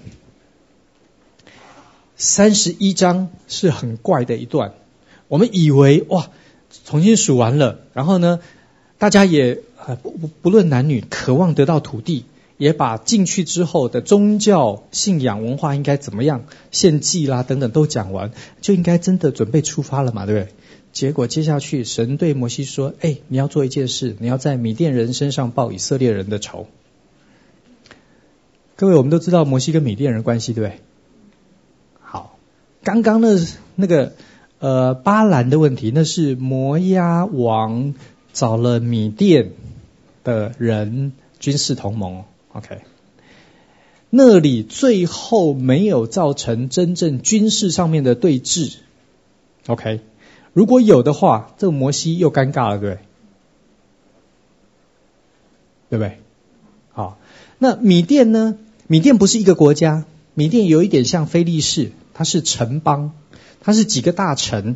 [2.15, 4.71] 三十一章是很怪的一段，
[5.27, 6.29] 我们以为哇，
[6.85, 8.39] 重新数完了，然后呢，
[8.97, 9.61] 大家也
[10.01, 12.25] 不不不论男女，渴望得到土地，
[12.57, 18.31] 也把进去之后的宗教信仰文化应该怎么样献祭啦等等都讲完，
[18.61, 20.53] 就应该真的准备出发了嘛，对不对？
[20.93, 26.65] 结果接下去，神对摩西说：“哎，你要做一件事，你要在米甸人身上报以色列人的仇。”
[28.75, 30.79] 各位，我们都知道摩西跟米甸人关系，对不对？
[32.01, 32.39] 好，
[32.83, 33.39] 刚刚的
[33.75, 34.13] 那个
[34.59, 37.93] 呃巴兰的问题，那是摩押王
[38.33, 39.51] 找了米甸
[40.23, 42.23] 的人军事同盟
[42.53, 42.81] ，OK，
[44.09, 48.75] 那里最后没有造成真正军事上面的对峙
[49.67, 50.01] ，OK。
[50.53, 53.03] 如果有的话，这摩西又尴尬了，对不对？
[55.89, 56.17] 对不对？
[56.91, 57.19] 好，
[57.59, 58.57] 那米甸呢？
[58.87, 63.13] 米甸不是一个国家，米甸有一点像非利士，它是城邦，
[63.61, 64.75] 它是几个大臣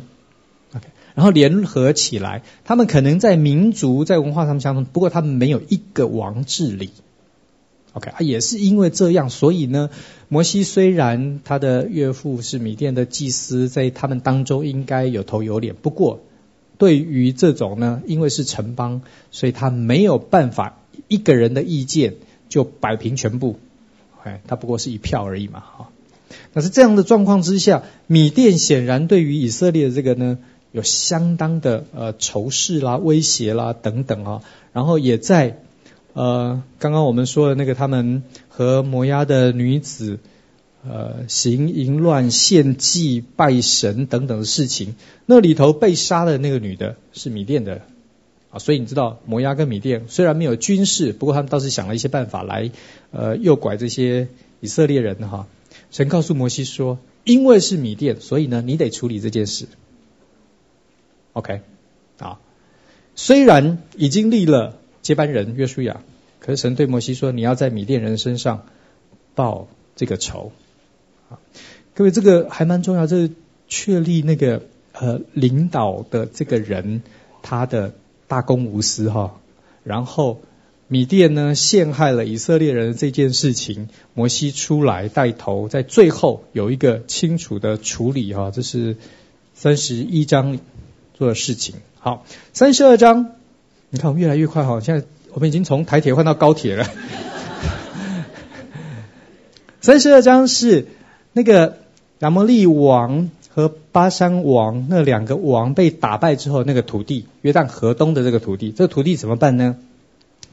[0.74, 6.90] ，OK，然后联合起来，他们可能在民族、在文化上相同，不过他们没有一个王治理。
[7.94, 9.90] OK，啊，也是因为这样，所以呢，
[10.28, 15.74] 摩西虽然他的岳父是米甸的祭司，在他们当中应该有头有脸。
[15.74, 16.20] 不过，
[16.78, 22.14] 对于这种呢，因为是城邦，所以他没有办法一个人的意见
[22.48, 23.58] 就摆平全部。
[24.24, 25.88] 哎，他不过是一票而已嘛，哈。
[26.52, 30.38] 那是这样的状况之下，米甸显然对于以色列的这个呢，
[30.70, 34.42] 有相当的呃仇视啦、威胁啦等等啊，
[34.72, 35.58] 然后也在。
[36.14, 40.18] 呃，刚刚我们说的那个，他们和摩押的女子，
[40.86, 44.94] 呃，行淫乱、献祭、拜神等等的事情，
[45.24, 47.80] 那里头被杀的那个女的是米甸的，
[48.50, 52.70] 啊，所以你知道摩押跟米甸虽然没有军事，不过他们倒是想了一些办法来，
[53.10, 54.28] 呃，诱拐这些
[54.60, 55.46] 以色列人哈。
[55.92, 59.68] 神告诉摩西说，因为是米甸，所以呢，你得处理这件事。
[61.34, 61.60] OK，
[62.18, 62.40] 啊，
[63.14, 64.78] 虽然已经立了。
[65.02, 66.00] 接班人约书亚，
[66.38, 68.68] 可是神对摩西说：“你要在米甸人身上
[69.34, 69.66] 报
[69.96, 70.52] 这个仇。”
[71.28, 71.42] 啊，
[71.92, 73.32] 各位，这个还蛮重要，这是
[73.66, 74.62] 确立那个
[74.92, 77.02] 呃领导的这个人
[77.42, 77.96] 他的
[78.28, 79.40] 大公无私哈。
[79.82, 80.42] 然后
[80.92, 88.50] 米甸呢陷害了以色列人这件事情，摩西出来带头，在最后有一个清楚的处理哈。
[88.50, 88.98] 这是
[89.54, 90.58] 三十一章
[91.14, 91.76] 做的事情。
[91.98, 93.30] 好，三十二章。
[93.88, 94.80] 你看，我们越来越快哈！
[94.80, 96.86] 现在我们已经从台铁换到高铁了。
[99.80, 100.88] 三十二章是
[101.32, 101.78] 那个
[102.18, 109.76] 亚摩利王和巴珊王那两个王被打败之后，那个土地约旦河东的这个土地，这个土地怎么办呢？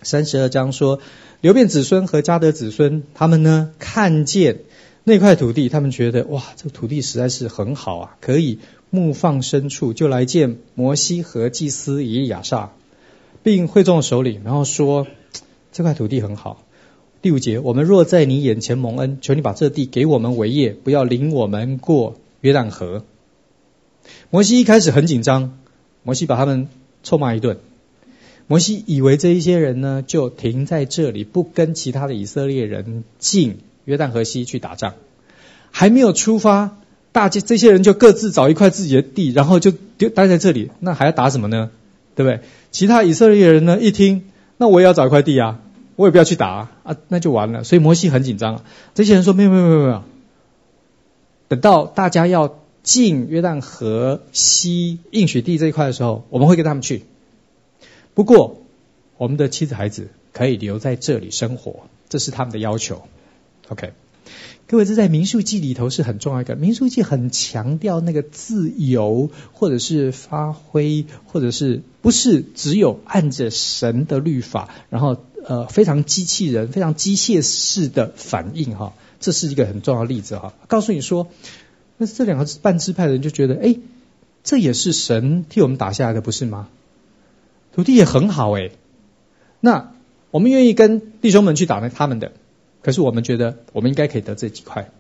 [0.01, 0.99] 三十二章说，
[1.41, 4.59] 流便子孙和迦得子孙他们呢看见
[5.03, 8.59] 那块土地，他们觉得哇，这个土地实在是很好啊，可以
[8.89, 12.71] 牧放牲畜，就来见摩西和祭司以利亚撒，
[13.43, 15.07] 并会众首领，然后说
[15.71, 16.63] 这块土地很好。
[17.21, 23.03] 第五节，我们若在你眼前蒙恩，求你把这地给我们为业，不要领我们过约旦河。
[24.29, 25.59] 摩西一开始很紧张，
[26.03, 26.69] 摩西把他们
[27.03, 27.59] 臭骂一顿。
[28.49, 34.95] 摩西以为这一些人呢，就停在这里，不跟其他的以色列人进约旦河西去打仗，
[35.69, 36.79] 还没有出发，
[37.11, 41.69] 大家这些人就各自找一块自己的地，然后就就待在这里，那还要打什么呢？
[42.15, 42.41] 对不对？
[42.71, 44.23] 其他以色列人呢，一听，
[44.57, 45.59] 那我也要找一块地啊，
[45.95, 47.63] 我也不要去打啊，啊，那就完了。
[47.63, 48.63] 所以摩西很紧张。
[48.95, 50.03] 这些人说：没有没有没有没有，
[51.49, 57.03] 等到大家要进约旦河西应许地这一块的时候，我们会跟他们去。
[58.19, 58.59] 不过，
[59.15, 63.03] 我们的妻子孩子可以留在这里生活，这是他们的要求。
[63.69, 63.93] OK，
[64.67, 66.57] 各位，这在民宿记里头是很重要一个。
[66.57, 75.15] 民宿记很强调那个自由，或者是发挥，或者是不是只有按着神的律法，然后
[75.45, 78.91] 呃非常机器人、非常机械式的反应哈。
[79.21, 80.53] 这是一个很重要的例子哈。
[80.67, 81.29] 告诉你说，
[81.95, 83.77] 那这两个半支派的人就觉得，哎，
[84.43, 86.67] 这也是神替我们打下来的，不是吗？
[87.79, 88.73] 土地也很好诶，
[89.61, 89.93] 那
[90.31, 92.33] 我们愿意跟弟兄们去打那他们的，
[92.81, 94.91] 可是我们觉得我们应该可以得这几块。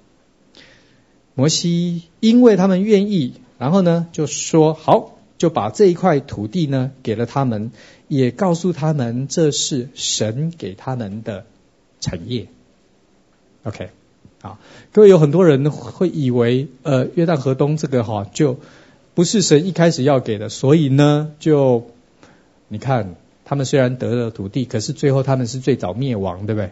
[1.33, 7.71] 摩西因为他们愿意，然后呢就说好，就把这一块土地呢给了他们，
[8.07, 11.43] 也告诉他们这是神给他们的
[11.99, 12.47] 产业。
[13.63, 13.89] OK，
[14.41, 14.57] 啊，
[14.93, 18.57] 各位有很多人会以为呃约旦河东这个哈就
[19.15, 21.91] 不是神一开始要给的，所以呢就。
[22.69, 26.71] 你看，他们虽然得了土地，可是最后他们是最早灭亡，对不对？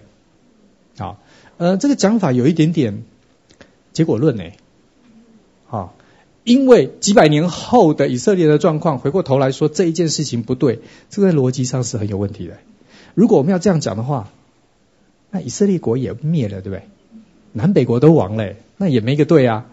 [0.97, 1.19] 好，
[1.57, 3.03] 呃，这个讲法有一点点
[3.93, 4.43] 结果论呢。
[5.65, 5.95] 好，
[6.43, 10.79] 因为几百年后的以色列的状况，回过头来说这一件事情不对，
[11.09, 12.57] 这个逻辑上是很有问题的。
[13.15, 14.29] 如果我们要这样讲的话，
[15.31, 16.83] 那以色列国也灭了，对不对？
[17.53, 19.65] 南北国都亡了，那也没个对啊。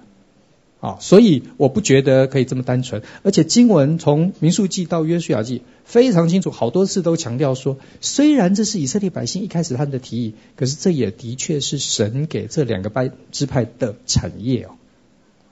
[0.84, 14.72] 啊，所以我不觉得可以这么单纯，而且经文从民数记到约书亚记非常清楚，好多次都强调说，虽然这是以色列百姓一开始他们的提议，可是这也的确是神给这两个派支派的产业哦。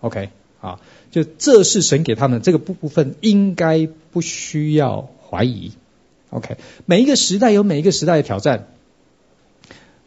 [0.00, 0.28] OK，
[0.60, 0.80] 啊，
[1.10, 5.72] 就这是神给他们这个部部分，应该不需要怀疑。
[6.28, 8.68] OK，每一个时代有每一个时代的挑战，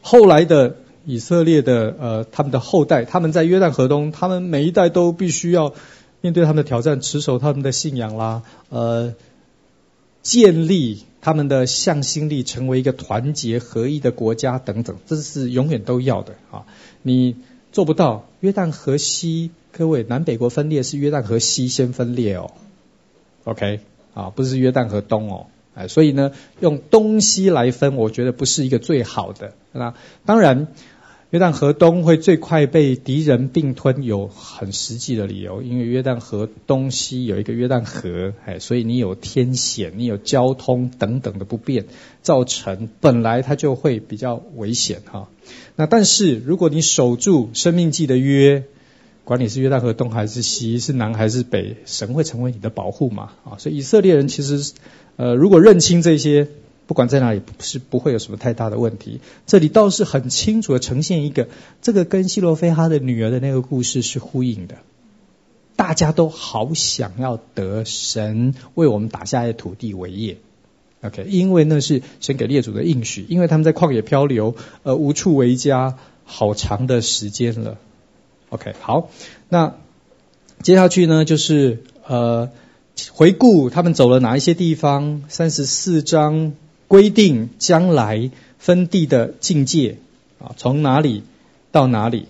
[0.01, 0.75] 后来的。
[1.05, 5.73] 以色列的呃，他们的后代，他们在约旦河东，他们每一代都必须要
[6.21, 9.13] 面对他们的挑战，持守他们的信仰啦，呃，
[10.23, 16.65] 建立他们的向心力，成为一个团结合一的国家等等，这是永远都要的啊！
[17.03, 17.35] 你
[17.71, 22.49] 做不到，约旦河西，各位南北国分裂是约旦河西先分裂哦
[23.43, 23.81] ，OK
[24.15, 25.45] 啊，不是约旦河东哦。
[25.75, 29.53] 哎，所以呢，用东西来分，我觉得不是一个最好的。
[29.71, 29.93] 那
[30.25, 30.67] 当然。
[31.35, 41.87] 约旦河东会最快被敌人并吞，有很实际的理由，因为约旦河东西有一个约旦河，哎，所以你有天险，你有交通等等的不便，
[42.21, 45.27] 造成本来它就会比较危险哈。
[45.75, 48.63] 那但是如果你守住生命记的约，
[49.25, 53.57] 管你是约旦河东还是西，是南还是北，神会成为你的保护嘛啊。
[53.57, 54.71] 所以以色列人其实，
[55.17, 56.47] 呃，如果认清这些。
[56.87, 59.19] 不管在哪里，是不会有什么太大的问题。
[59.47, 61.47] 这里倒是很清楚的呈现一个，
[61.81, 64.75] 这个跟希罗非哈的女儿的那个故事是呼应的。
[65.75, 70.37] 大家都好想要得神为我们打下的土地为业
[71.01, 71.25] ，OK？
[71.27, 77.77] 因为那是神给列祖的应许，因为他们在旷野漂流，呃，无处为家，好长的时间了。
[78.49, 79.09] OK，好，
[79.49, 79.75] 那
[80.61, 82.51] 接下去呢，就是呃，
[83.11, 86.53] 回顾他们走了哪一些地方，三十四章。
[86.87, 88.29] 规定将来
[88.59, 89.97] 分地的境界
[90.39, 91.23] 啊，从哪里
[91.71, 92.27] 到哪里，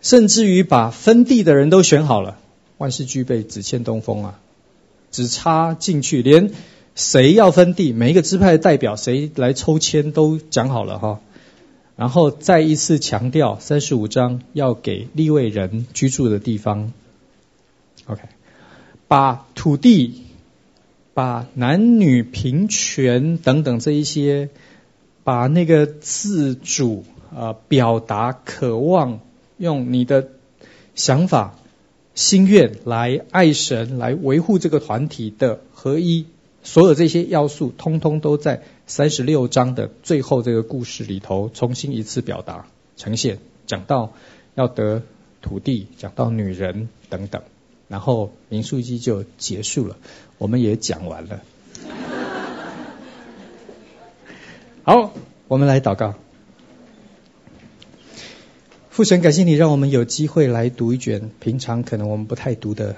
[0.00, 2.38] 甚至于把分地的人都选好了，
[2.76, 4.40] 万事俱备，只欠东风啊，
[5.10, 6.50] 只差进去，连
[6.94, 11.20] 谁要分地，每一个支派的代表谁来抽签都讲好了哈。
[11.96, 16.92] 然后再一次强调，三十五章要给立位人居住的地方
[18.06, 18.22] ，OK，
[19.06, 20.24] 把土地。
[21.18, 24.50] 把男女平权等等这一些，
[25.24, 27.04] 把那个自主
[27.34, 29.18] 啊、表达、渴望，
[29.56, 30.28] 用你的
[30.94, 31.58] 想法、
[32.14, 36.26] 心愿来爱神，来维护这个团体的合一，
[36.62, 42.66] 所有这些要素，通通都在三十六章的最后这个故事里头重新一次表达
[42.96, 44.12] 呈现，讲到
[44.54, 45.02] 要得
[45.42, 47.42] 土地，讲到女人等等，
[47.88, 49.96] 然后民数记就结束了，
[50.38, 51.42] 我们也讲完了。
[54.84, 55.12] 好，
[55.48, 56.14] 我们来祷告。
[58.90, 62.96] 父神，感谢你让我们有机会来读一卷平常可能我们不太读的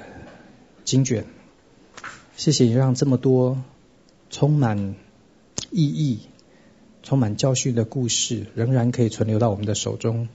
[0.84, 1.24] 经卷。
[2.36, 3.62] 谢谢你让这么多
[4.30, 4.94] 充满
[5.70, 6.20] 意义、
[7.02, 10.28] 充满教训的故事仍然可以存留到我们的手中。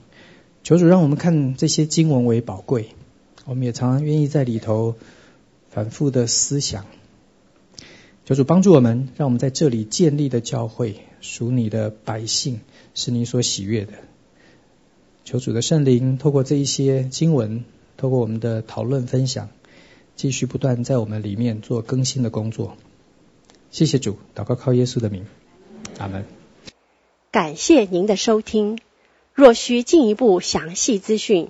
[0.64, 2.90] 求主让我们看这些经文为宝贵，
[3.46, 4.96] 我们也常常愿意在里头
[5.70, 6.86] 反复的思想。
[8.26, 12.60] 求主帮助我们，让我们在这里建立的教会属你的百姓，
[12.96, 13.94] 是你所喜悦的。
[15.24, 17.66] 求主的圣灵透过这一些经文，
[17.98, 19.50] 透过我们的讨论分享，
[20.16, 22.78] 继续不断在我们里面做更新的工作。
[23.70, 25.28] 谢谢主，祷告靠耶稣的名，
[26.00, 26.26] 阿门。
[27.30, 28.80] 感谢您的收听。
[29.34, 31.50] 若需进一步详细资讯，